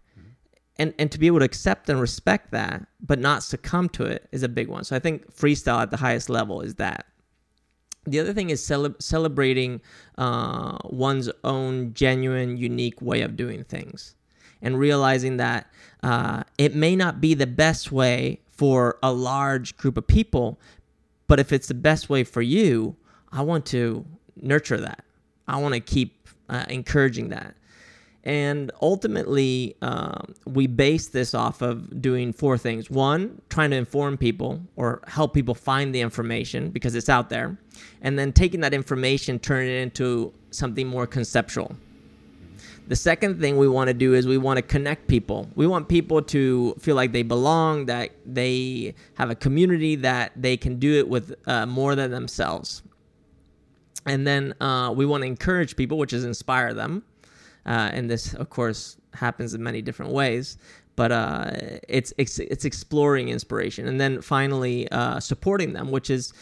[0.77, 4.27] And, and to be able to accept and respect that, but not succumb to it,
[4.31, 4.83] is a big one.
[4.83, 7.05] So I think freestyle at the highest level is that.
[8.05, 9.81] The other thing is cele- celebrating
[10.17, 14.15] uh, one's own genuine, unique way of doing things
[14.61, 15.71] and realizing that
[16.01, 20.59] uh, it may not be the best way for a large group of people,
[21.27, 22.95] but if it's the best way for you,
[23.31, 24.05] I want to
[24.41, 25.03] nurture that.
[25.47, 27.55] I want to keep uh, encouraging that.
[28.23, 32.89] And ultimately, um, we base this off of doing four things.
[32.89, 37.57] One, trying to inform people or help people find the information because it's out there.
[38.01, 41.75] And then taking that information, turn it into something more conceptual.
[42.87, 45.47] The second thing we want to do is we want to connect people.
[45.55, 50.57] We want people to feel like they belong, that they have a community, that they
[50.57, 52.83] can do it with uh, more than themselves.
[54.05, 57.03] And then uh, we want to encourage people, which is inspire them.
[57.65, 60.57] Uh, and this, of course, happens in many different ways.
[60.95, 61.51] But uh,
[61.87, 66.33] it's, it's it's exploring inspiration, and then finally uh, supporting them, which is,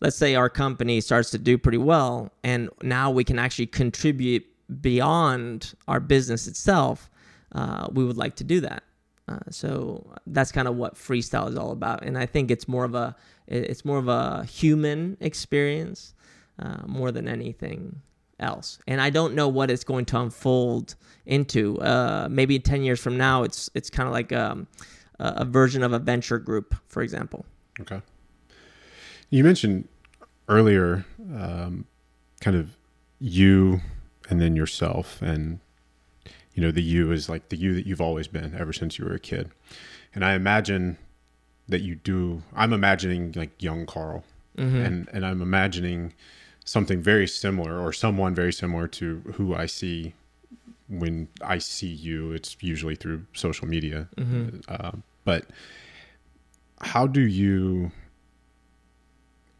[0.00, 4.44] let's say our company starts to do pretty well, and now we can actually contribute
[4.82, 7.10] beyond our business itself.
[7.52, 8.82] Uh, we would like to do that.
[9.26, 12.84] Uh, so that's kind of what freestyle is all about, and I think it's more
[12.84, 13.16] of a
[13.48, 16.12] it's more of a human experience
[16.58, 18.00] uh, more than anything
[18.40, 18.78] else.
[18.86, 20.94] And I don't know what it's going to unfold
[21.26, 21.80] into.
[21.80, 24.66] Uh, maybe ten years from now, it's it's kind of like um,
[25.18, 27.44] a, a version of a venture group, for example.
[27.80, 28.00] Okay.
[29.30, 29.88] You mentioned
[30.48, 31.86] earlier, um,
[32.40, 32.76] kind of
[33.18, 33.80] you
[34.28, 35.60] and then yourself, and
[36.54, 39.04] you know the you is like the you that you've always been ever since you
[39.04, 39.50] were a kid.
[40.14, 40.98] And I imagine
[41.68, 42.42] that you do.
[42.54, 44.24] I'm imagining like young Carl,
[44.56, 46.14] and and I'm imagining
[46.64, 50.14] something very similar or someone very similar to who I see
[50.88, 52.32] when I see you.
[52.32, 54.08] It's usually through social media,
[54.68, 54.92] uh,
[55.24, 55.46] but
[56.80, 57.92] how do you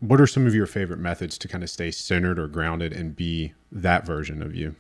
[0.01, 3.17] what are some of your favorite methods to kind of stay centered or grounded and
[3.17, 4.75] be that version of you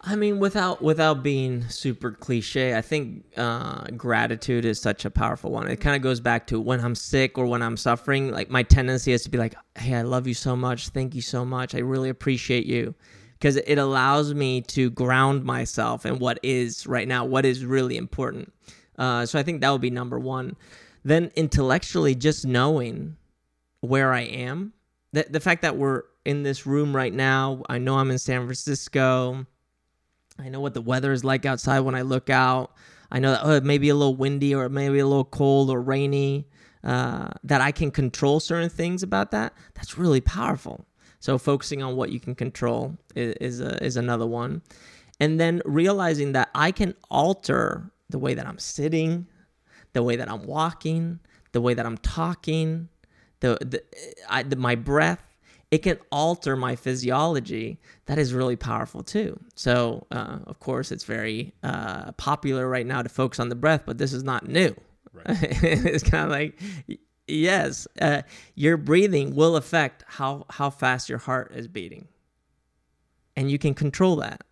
[0.00, 5.50] I mean, without without being super cliche, I think uh, gratitude is such a powerful
[5.50, 5.68] one.
[5.68, 8.30] It kind of goes back to when I'm sick or when I'm suffering.
[8.30, 10.90] Like my tendency is to be like, "Hey, I love you so much.
[10.90, 11.74] Thank you so much.
[11.74, 12.94] I really appreciate you,"
[13.32, 17.96] because it allows me to ground myself in what is right now, what is really
[17.96, 18.52] important.
[18.96, 20.56] Uh, so I think that would be number one.
[21.04, 23.16] Then intellectually, just knowing
[23.80, 24.74] where I am,
[25.12, 28.44] the the fact that we're in this room right now, I know I'm in San
[28.44, 29.44] Francisco.
[30.38, 32.72] I know what the weather is like outside when I look out.
[33.10, 35.70] I know that oh, it may be a little windy or maybe a little cold
[35.70, 36.46] or rainy.
[36.84, 39.52] Uh, that I can control certain things about that.
[39.74, 40.86] That's really powerful.
[41.18, 44.62] So focusing on what you can control is is, a, is another one,
[45.18, 49.26] and then realizing that I can alter the way that I'm sitting,
[49.92, 51.18] the way that I'm walking,
[51.52, 52.88] the way that I'm talking,
[53.40, 53.82] the, the,
[54.28, 55.22] I, the my breath
[55.70, 57.78] it can alter my physiology.
[58.06, 59.38] That is really powerful too.
[59.54, 63.82] So, uh, of course, it's very uh, popular right now to focus on the breath,
[63.84, 64.74] but this is not new.
[65.12, 65.26] Right.
[65.28, 66.58] it's kind of like,
[67.26, 68.22] yes, uh,
[68.54, 72.08] your breathing will affect how how fast your heart is beating,
[73.36, 74.42] and you can control that.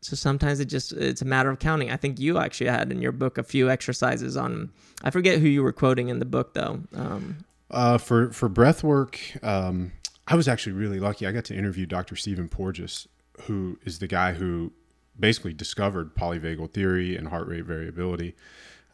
[0.00, 1.90] So sometimes it just it's a matter of counting.
[1.90, 4.70] I think you actually had in your book a few exercises on.
[5.02, 6.80] I forget who you were quoting in the book though.
[6.94, 7.38] Um,
[7.70, 9.92] uh, for for breath work, um,
[10.26, 11.26] I was actually really lucky.
[11.26, 12.16] I got to interview Dr.
[12.16, 13.08] Stephen Porges,
[13.42, 14.72] who is the guy who
[15.18, 18.34] basically discovered polyvagal theory and heart rate variability.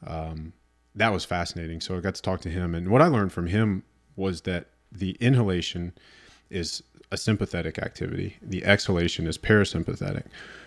[0.07, 0.53] Um,
[0.95, 1.81] that was fascinating.
[1.81, 3.83] So I got to talk to him, and what I learned from him
[4.17, 5.93] was that the inhalation
[6.51, 10.25] is a sympathetic activity, the exhalation is parasympathetic.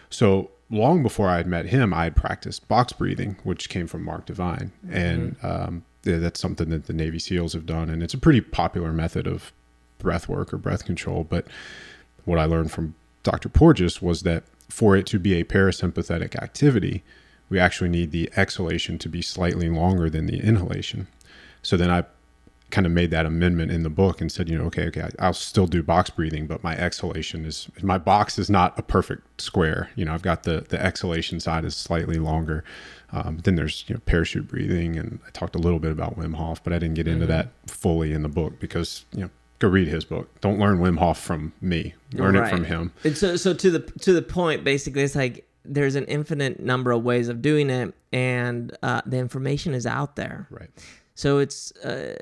[0.10, 4.04] So long before I had met him, I had practiced box breathing, which came from
[4.04, 4.96] Mark Divine, mm-hmm.
[4.96, 8.42] and um, yeah, that's something that the Navy SEALs have done, and it's a pretty
[8.42, 9.52] popular method of
[10.00, 11.24] breath work or breath control.
[11.24, 11.48] But
[12.26, 13.50] what I learned from Dr.
[13.50, 17.04] Porges was that for it to be a parasympathetic activity,
[17.50, 21.08] we actually need the exhalation to be slightly longer than the inhalation.
[21.62, 22.06] So then I
[22.72, 25.34] kind of made that amendment in the book and said, you know, okay, okay, I'll
[25.34, 29.90] still do box breathing, but my exhalation is my box is not a perfect square.
[29.96, 32.64] You know, I've got the the exhalation side is slightly longer.
[33.12, 36.36] Um, then there's you know parachute breathing, and I talked a little bit about Wim
[36.36, 37.32] Hof, but I didn't get into mm-hmm.
[37.32, 39.30] that fully in the book because you know
[39.60, 40.30] go read his book.
[40.42, 41.94] Don't learn Wim Hof from me.
[42.14, 42.48] Learn right.
[42.48, 42.92] it from him.
[43.04, 46.92] And so so to the to the point, basically, it's like there's an infinite number
[46.92, 50.48] of ways of doing it, and uh, the information is out there.
[50.50, 50.70] Right.
[51.16, 51.72] So it's.
[51.78, 52.18] Uh,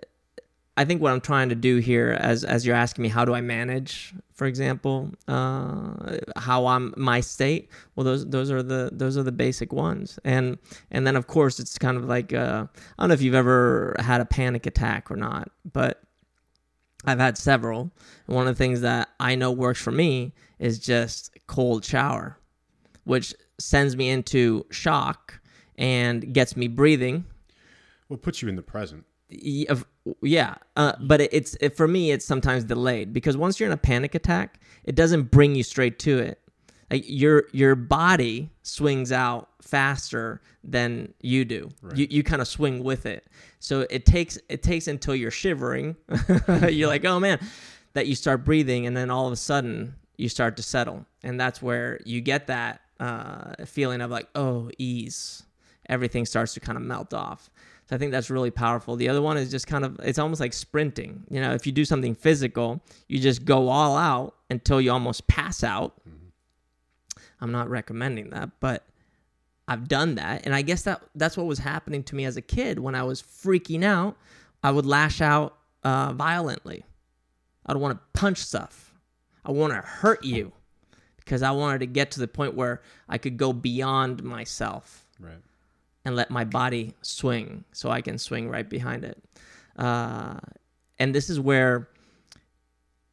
[0.76, 3.36] I think what I'm trying to do here, as as you're asking me, how do
[3.36, 7.70] I manage, for example, uh, how I'm my state?
[7.96, 10.58] Well, those those are the those are the basic ones, and
[10.90, 12.66] and then of course it's kind of like uh,
[12.98, 16.02] I don't know if you've ever had a panic attack or not, but
[17.06, 17.92] I've had several.
[18.26, 22.40] One of the things that I know works for me is just cold shower,
[23.04, 25.40] which sends me into shock
[25.78, 27.26] and gets me breathing.
[28.10, 29.06] Well, puts you in the present
[30.22, 33.74] yeah uh, but it, it's it, for me it's sometimes delayed because once you're in
[33.74, 36.40] a panic attack it doesn't bring you straight to it.
[36.92, 41.70] Like your your body swings out faster than you do.
[41.82, 41.98] Right.
[41.98, 43.26] you, you kind of swing with it.
[43.60, 45.96] So it takes it takes until you're shivering.
[46.70, 47.40] You're like oh man
[47.94, 51.06] that you start breathing and then all of a sudden you start to settle.
[51.24, 55.44] And that's where you get that uh, feeling of like oh ease.
[55.90, 57.50] Everything starts to kind of melt off
[57.90, 58.96] so I think that's really powerful.
[58.96, 61.24] The other one is just kind of it's almost like sprinting.
[61.30, 65.28] You know, if you do something physical, you just go all out until you almost
[65.28, 65.94] pass out.
[66.08, 67.20] Mm-hmm.
[67.42, 68.86] I'm not recommending that, but
[69.68, 72.42] I've done that, and I guess that that's what was happening to me as a
[72.42, 74.18] kid when I was freaking out.
[74.62, 76.86] I would lash out uh, violently.
[77.66, 78.94] I'd want to punch stuff.
[79.46, 80.54] I want to hurt you
[81.18, 85.06] because I wanted to get to the point where I could go beyond myself.
[85.20, 85.36] Right
[86.06, 89.24] and let my body swing so I can swing right behind it.
[89.78, 90.40] Uh,
[91.00, 91.90] and this is where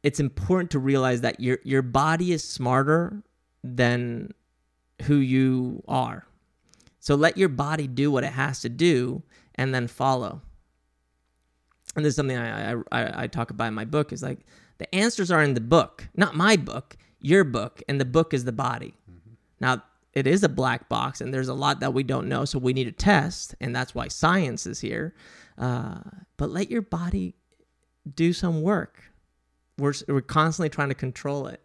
[0.03, 3.21] it's important to realize that your your body is smarter
[3.63, 4.33] than
[5.03, 6.25] who you are.
[6.99, 9.23] So let your body do what it has to do
[9.55, 10.41] and then follow.
[11.95, 14.39] And this is something I, I, I talk about in my book is like
[14.77, 18.45] the answers are in the book, not my book, your book, and the book is
[18.45, 18.93] the body.
[19.09, 19.33] Mm-hmm.
[19.59, 19.83] Now,
[20.13, 22.73] it is a black box and there's a lot that we don't know so we
[22.73, 25.13] need to test and that's why science is here.
[25.57, 25.99] Uh,
[26.37, 27.35] but let your body
[28.15, 29.03] do some work.
[29.77, 31.61] We're, we're constantly trying to control it.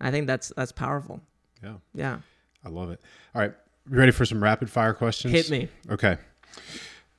[0.00, 1.22] I think that's that's powerful.
[1.62, 1.76] Yeah.
[1.94, 2.18] Yeah.
[2.64, 3.00] I love it.
[3.34, 3.54] All right
[3.90, 5.32] you ready for some rapid fire questions?
[5.32, 5.68] Hit me.
[5.90, 6.16] Okay.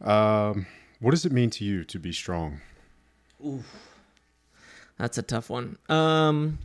[0.01, 0.65] Um,
[0.99, 2.61] what does it mean to you to be strong?
[4.97, 5.77] That's a tough one.
[5.89, 6.59] Um,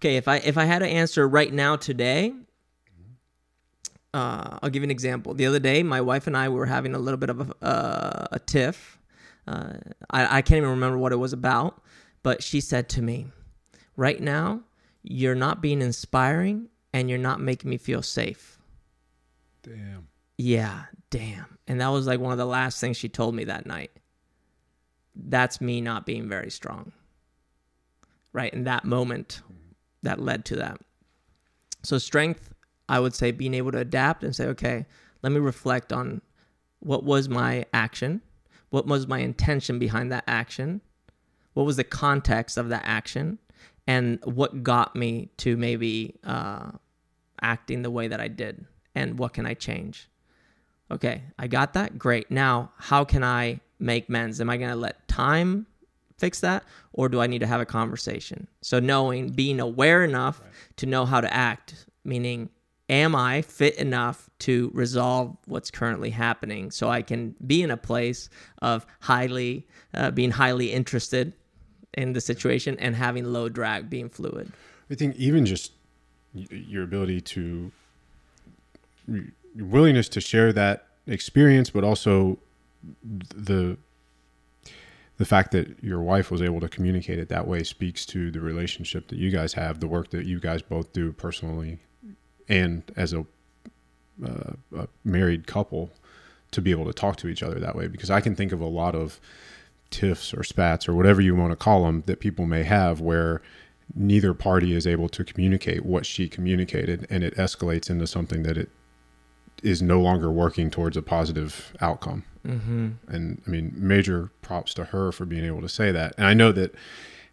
[0.00, 2.32] okay, if I if I had to answer right now today,
[4.14, 5.34] uh, I'll give you an example.
[5.34, 8.26] The other day, my wife and I were having a little bit of a, uh,
[8.32, 8.98] a tiff.
[9.46, 9.74] Uh,
[10.10, 11.82] I, I can't even remember what it was about,
[12.22, 13.26] but she said to me,
[13.96, 14.62] "Right now,
[15.02, 18.58] you're not being inspiring, and you're not making me feel safe."
[19.62, 20.08] Damn.
[20.38, 21.58] Yeah, damn.
[21.68, 23.90] And that was like one of the last things she told me that night.
[25.14, 26.92] That's me not being very strong.
[28.32, 28.52] Right?
[28.54, 29.42] In that moment,
[30.02, 30.80] that led to that.
[31.82, 32.52] So, strength,
[32.88, 34.86] I would say being able to adapt and say, okay,
[35.22, 36.22] let me reflect on
[36.80, 38.22] what was my action,
[38.70, 40.80] what was my intention behind that action,
[41.54, 43.38] what was the context of that action,
[43.86, 46.70] and what got me to maybe uh,
[47.42, 50.08] acting the way that I did, and what can I change.
[50.90, 51.98] Okay, I got that.
[51.98, 52.30] Great.
[52.30, 54.40] Now, how can I make amends?
[54.40, 55.66] Am I going to let time
[56.20, 58.46] fix that or do I need to have a conversation?
[58.60, 60.40] So, knowing, being aware enough
[60.76, 62.50] to know how to act, meaning,
[62.88, 67.76] am I fit enough to resolve what's currently happening so I can be in a
[67.76, 68.28] place
[68.60, 71.32] of highly, uh, being highly interested
[71.94, 74.52] in the situation and having low drag, being fluid?
[74.90, 75.72] I think even just
[76.34, 77.72] your ability to
[79.08, 82.38] your willingness to share that experience, but also
[83.02, 83.76] the
[85.20, 88.40] the fact that your wife was able to communicate it that way speaks to the
[88.40, 91.78] relationship that you guys have, the work that you guys both do personally,
[92.48, 93.26] and as a,
[94.24, 95.90] uh, a married couple,
[96.52, 97.86] to be able to talk to each other that way.
[97.86, 99.20] Because I can think of a lot of
[99.90, 103.42] tiffs or spats or whatever you want to call them that people may have where
[103.94, 108.56] neither party is able to communicate what she communicated and it escalates into something that
[108.56, 108.70] it
[109.62, 112.24] is no longer working towards a positive outcome.
[112.46, 112.88] Mm-hmm.
[113.08, 116.14] And I mean, major props to her for being able to say that.
[116.16, 116.74] And I know that,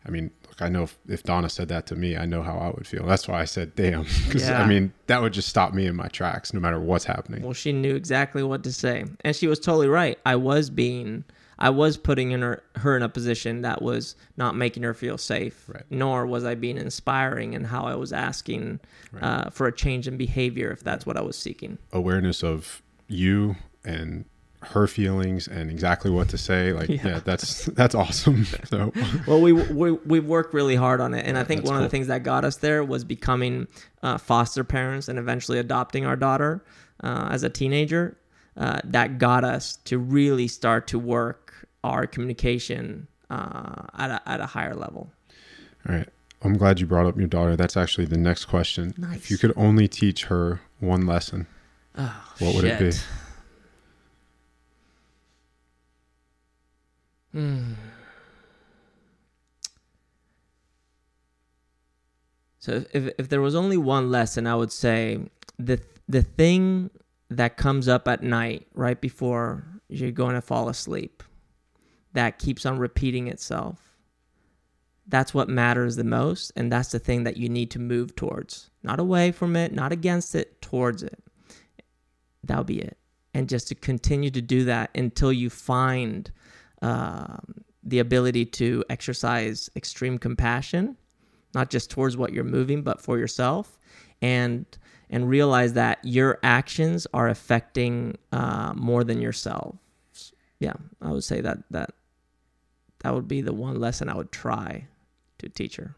[0.05, 2.57] I mean, look, I know if, if Donna said that to me, I know how
[2.57, 3.05] I would feel.
[3.05, 4.03] That's why I said, damn.
[4.25, 4.61] Because Yeah.
[4.61, 7.41] I mean, that would just stop me in my tracks no matter what's happening.
[7.43, 10.17] Well, she knew exactly what to say, and she was totally right.
[10.25, 11.23] I was being,
[11.59, 15.17] I was putting in her her in a position that was not making her feel
[15.17, 15.65] safe.
[15.67, 15.83] Right.
[15.89, 18.79] Nor was I being inspiring in how I was asking
[19.11, 19.23] Right.
[19.23, 21.77] uh, for a change in behavior if that's what I was seeking.
[21.93, 23.55] Awareness of you
[23.85, 24.25] and
[24.61, 26.73] her feelings and exactly what to say.
[26.73, 27.07] Like, Yeah.
[27.07, 28.45] yeah, that's, that's awesome.
[28.65, 28.91] So,
[29.27, 31.89] Well, we we we worked really hard on it, and I think one of the
[31.89, 33.67] things that got us there was becoming
[34.03, 36.63] uh, foster parents and eventually adopting our daughter
[37.03, 38.17] uh, as a teenager.
[38.57, 44.39] Uh, that got us to really start to work our communication uh, at a, at
[44.41, 45.11] a higher level.
[45.87, 46.09] all right.
[46.41, 47.55] I'm glad you brought up your daughter.
[47.55, 48.93] That's actually the next question.
[48.97, 49.17] Nice.
[49.17, 51.45] If you could only teach her one lesson,
[51.95, 52.91] Oh, What would it be?
[57.31, 57.73] Hmm.
[62.59, 65.19] So if if there was only one lesson, I would say
[65.57, 66.89] the the thing
[67.29, 71.23] that comes up at night right before you're going to fall asleep
[72.13, 73.95] that keeps on repeating itself.
[75.07, 78.69] That's what matters the most and that's the thing that you need to move towards.
[78.83, 81.23] Not away from it, not against it, towards it
[82.47, 82.97] that'll be it
[83.33, 86.31] and just to continue to do that until you find
[86.81, 87.39] um,
[87.83, 90.97] the ability to exercise extreme compassion
[91.53, 93.77] not just towards what you're moving but for yourself
[94.21, 94.65] and
[95.09, 99.75] and realize that your actions are affecting uh, more than yourself
[100.59, 101.91] yeah i would say that that
[102.99, 104.85] that would be the one lesson i would try
[105.37, 105.95] to teach her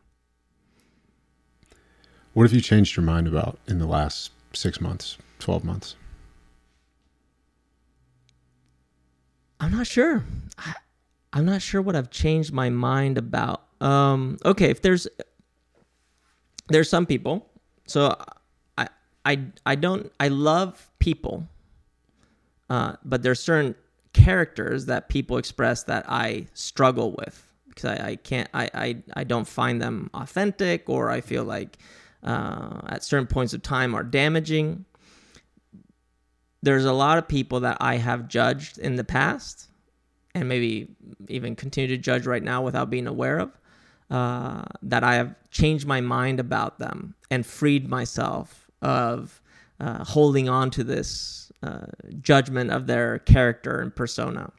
[2.33, 5.95] what have you changed your mind about in the last six months, 12 months?
[9.59, 10.23] I'm not sure.
[11.33, 13.63] I'm not sure what I've changed my mind about.
[13.81, 15.07] Um, okay, if there's
[16.69, 17.49] there's some people.
[17.87, 18.15] So
[18.77, 18.87] I
[19.25, 21.47] I I don't I love people,
[22.69, 23.75] uh, but there's certain
[24.13, 29.23] characters that people express that I struggle with because I, I can't I, I I
[29.23, 31.77] don't find them authentic or I feel like
[32.23, 34.85] uh, at certain points of time are damaging
[36.61, 39.68] there's a lot of people that I have judged in the past
[40.35, 40.95] and maybe
[41.27, 43.51] even continue to judge right now without being aware of
[44.09, 49.41] uh, that I have changed my mind about them and freed myself of
[49.79, 51.85] uh, holding on to this uh,
[52.21, 54.51] judgment of their character and persona.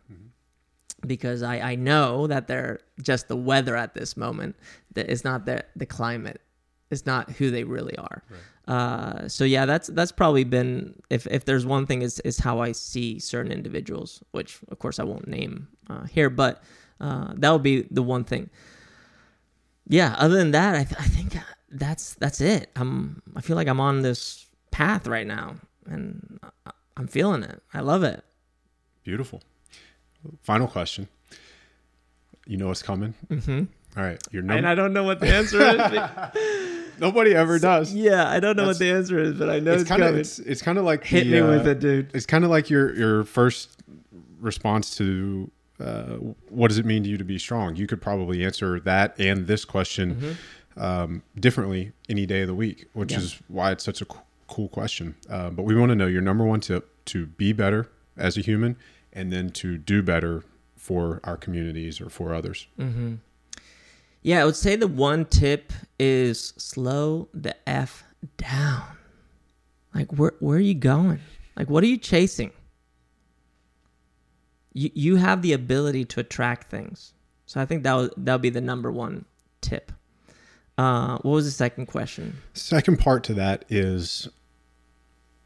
[1.07, 4.55] Because I, I know that they're just the weather at this moment.
[4.95, 6.43] That it's not the, the climate
[6.91, 8.23] is not who they really are.
[8.69, 12.61] Uh, so yeah, that's that's probably been if if there's one thing is is how
[12.61, 16.63] I see certain individuals, which of course I won't name uh, here, but
[17.01, 18.49] uh, that would be the one thing.
[19.89, 20.15] Yeah.
[20.19, 21.37] Other than that, I, th- I think
[21.71, 22.71] that's that's it.
[22.77, 25.57] I'm I feel like I'm on this path right now,
[25.87, 27.63] and I- I'm feeling it.
[27.75, 28.23] I love it.
[29.03, 29.43] Beautiful.
[30.43, 31.09] Final question.
[32.47, 33.15] You know what's coming.
[33.29, 33.65] Mm-hmm.
[33.99, 34.67] All right, your And.
[34.67, 36.77] I don't know what the answer is.
[37.01, 37.93] Nobody ever does.
[37.95, 40.39] yeah, I don't know what the answer is, but I know It's kind of it's,
[40.39, 42.11] it's kind of like Hit the, me uh, with it, dude.
[42.15, 43.81] It's kind of like your your first
[44.41, 46.17] response to uh,
[46.51, 47.75] what does it mean to you to be strong.
[47.77, 50.37] You could probably answer that and this question
[50.77, 53.19] um, differently any day of the week, which Mm-hmm.
[53.21, 53.25] Yeah.
[53.25, 55.15] is why it's such a co- cool question.
[55.29, 58.41] Uh, but we want to know your number one tip to be better as a
[58.43, 58.77] human,
[59.13, 60.45] and then to do better
[60.77, 62.67] for our communities or for others.
[62.79, 63.15] Mm-hmm.
[64.23, 68.05] Yeah, I would say the one tip is slow the f
[68.37, 68.85] down.
[69.95, 71.21] Like where where are you going?
[71.57, 72.53] Like what are you chasing?
[74.73, 77.15] You you have the ability to attract things.
[77.47, 79.25] So I think that would that would be the number one
[79.61, 79.93] tip.
[80.79, 82.39] Uh, what was the second question?
[82.55, 84.29] Second part to that is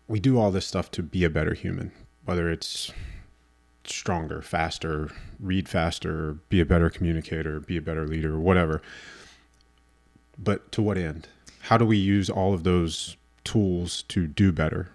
[0.06, 1.90] we do all this stuff to be a better human,
[2.24, 2.92] whether it's
[3.86, 5.10] stronger, faster,
[5.40, 8.82] read faster, be a better communicator, be a better leader, whatever.
[10.38, 11.28] But to what end?
[11.60, 14.90] How do we use all of those tools to do better?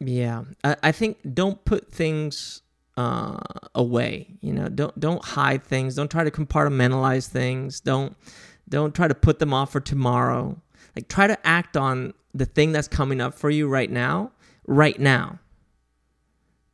[0.00, 2.62] Yeah, I, I think don't put things
[2.96, 3.38] uh,
[3.74, 4.28] away.
[4.40, 5.94] You know, don't don't hide things.
[5.94, 7.80] Don't try to compartmentalize things.
[7.80, 8.16] Don't
[8.68, 10.60] don't try to put them off for tomorrow.
[10.96, 14.32] Like try to act on the thing that's coming up for you right now,
[14.66, 15.38] right now.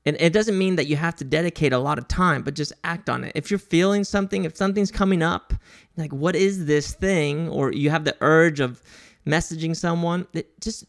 [0.07, 2.73] And it doesn't mean that you have to dedicate a lot of time, but just
[2.85, 3.33] act on it.
[3.35, 5.53] If you're feeling something, if something's coming up,
[5.97, 8.83] like what is this thing, or you have the urge of
[9.27, 10.27] messaging someone,
[10.61, 10.87] just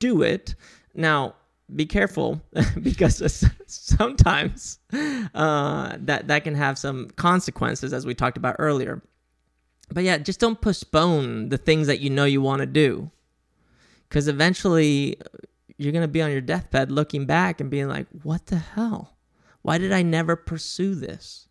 [0.00, 0.56] do it.
[0.94, 1.34] Now,
[1.74, 2.42] be careful
[2.82, 4.78] because sometimes
[5.34, 9.02] uh, that that can have some consequences, as we talked about earlier.
[9.90, 13.10] But yeah, just don't postpone the things that you know you want to do,
[14.08, 15.18] because eventually
[15.78, 19.16] you're gonna be on your deathbed looking back and being like, "What the hell?
[19.62, 21.48] Why did I never pursue this?"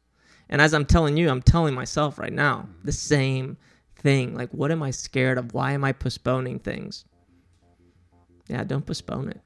[0.49, 3.57] And as I'm telling you, I'm telling myself right now the same
[3.95, 4.36] thing.
[4.36, 5.53] Like, what am I scared of?
[5.53, 7.05] Why am I postponing things?
[8.47, 9.41] Yeah, don't postpone it.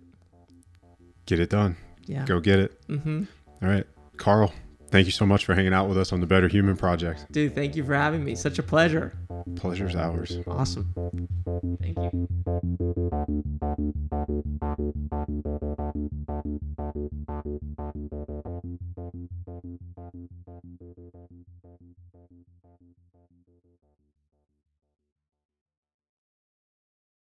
[1.25, 1.75] Get it done.
[2.05, 2.25] Yeah.
[2.25, 2.87] Go get it.
[2.87, 3.23] Mm-hmm.
[3.61, 3.85] All right.
[4.17, 4.53] Carl,
[4.91, 7.25] thank you so much for hanging out with us on the Better Human Project.
[7.31, 8.35] Dude, thank you for having me.
[8.35, 9.13] Such a pleasure.
[9.55, 10.37] Pleasure's ours.
[10.47, 10.93] Awesome.
[11.81, 12.27] Thank you.
[16.83, 17.61] Thank you.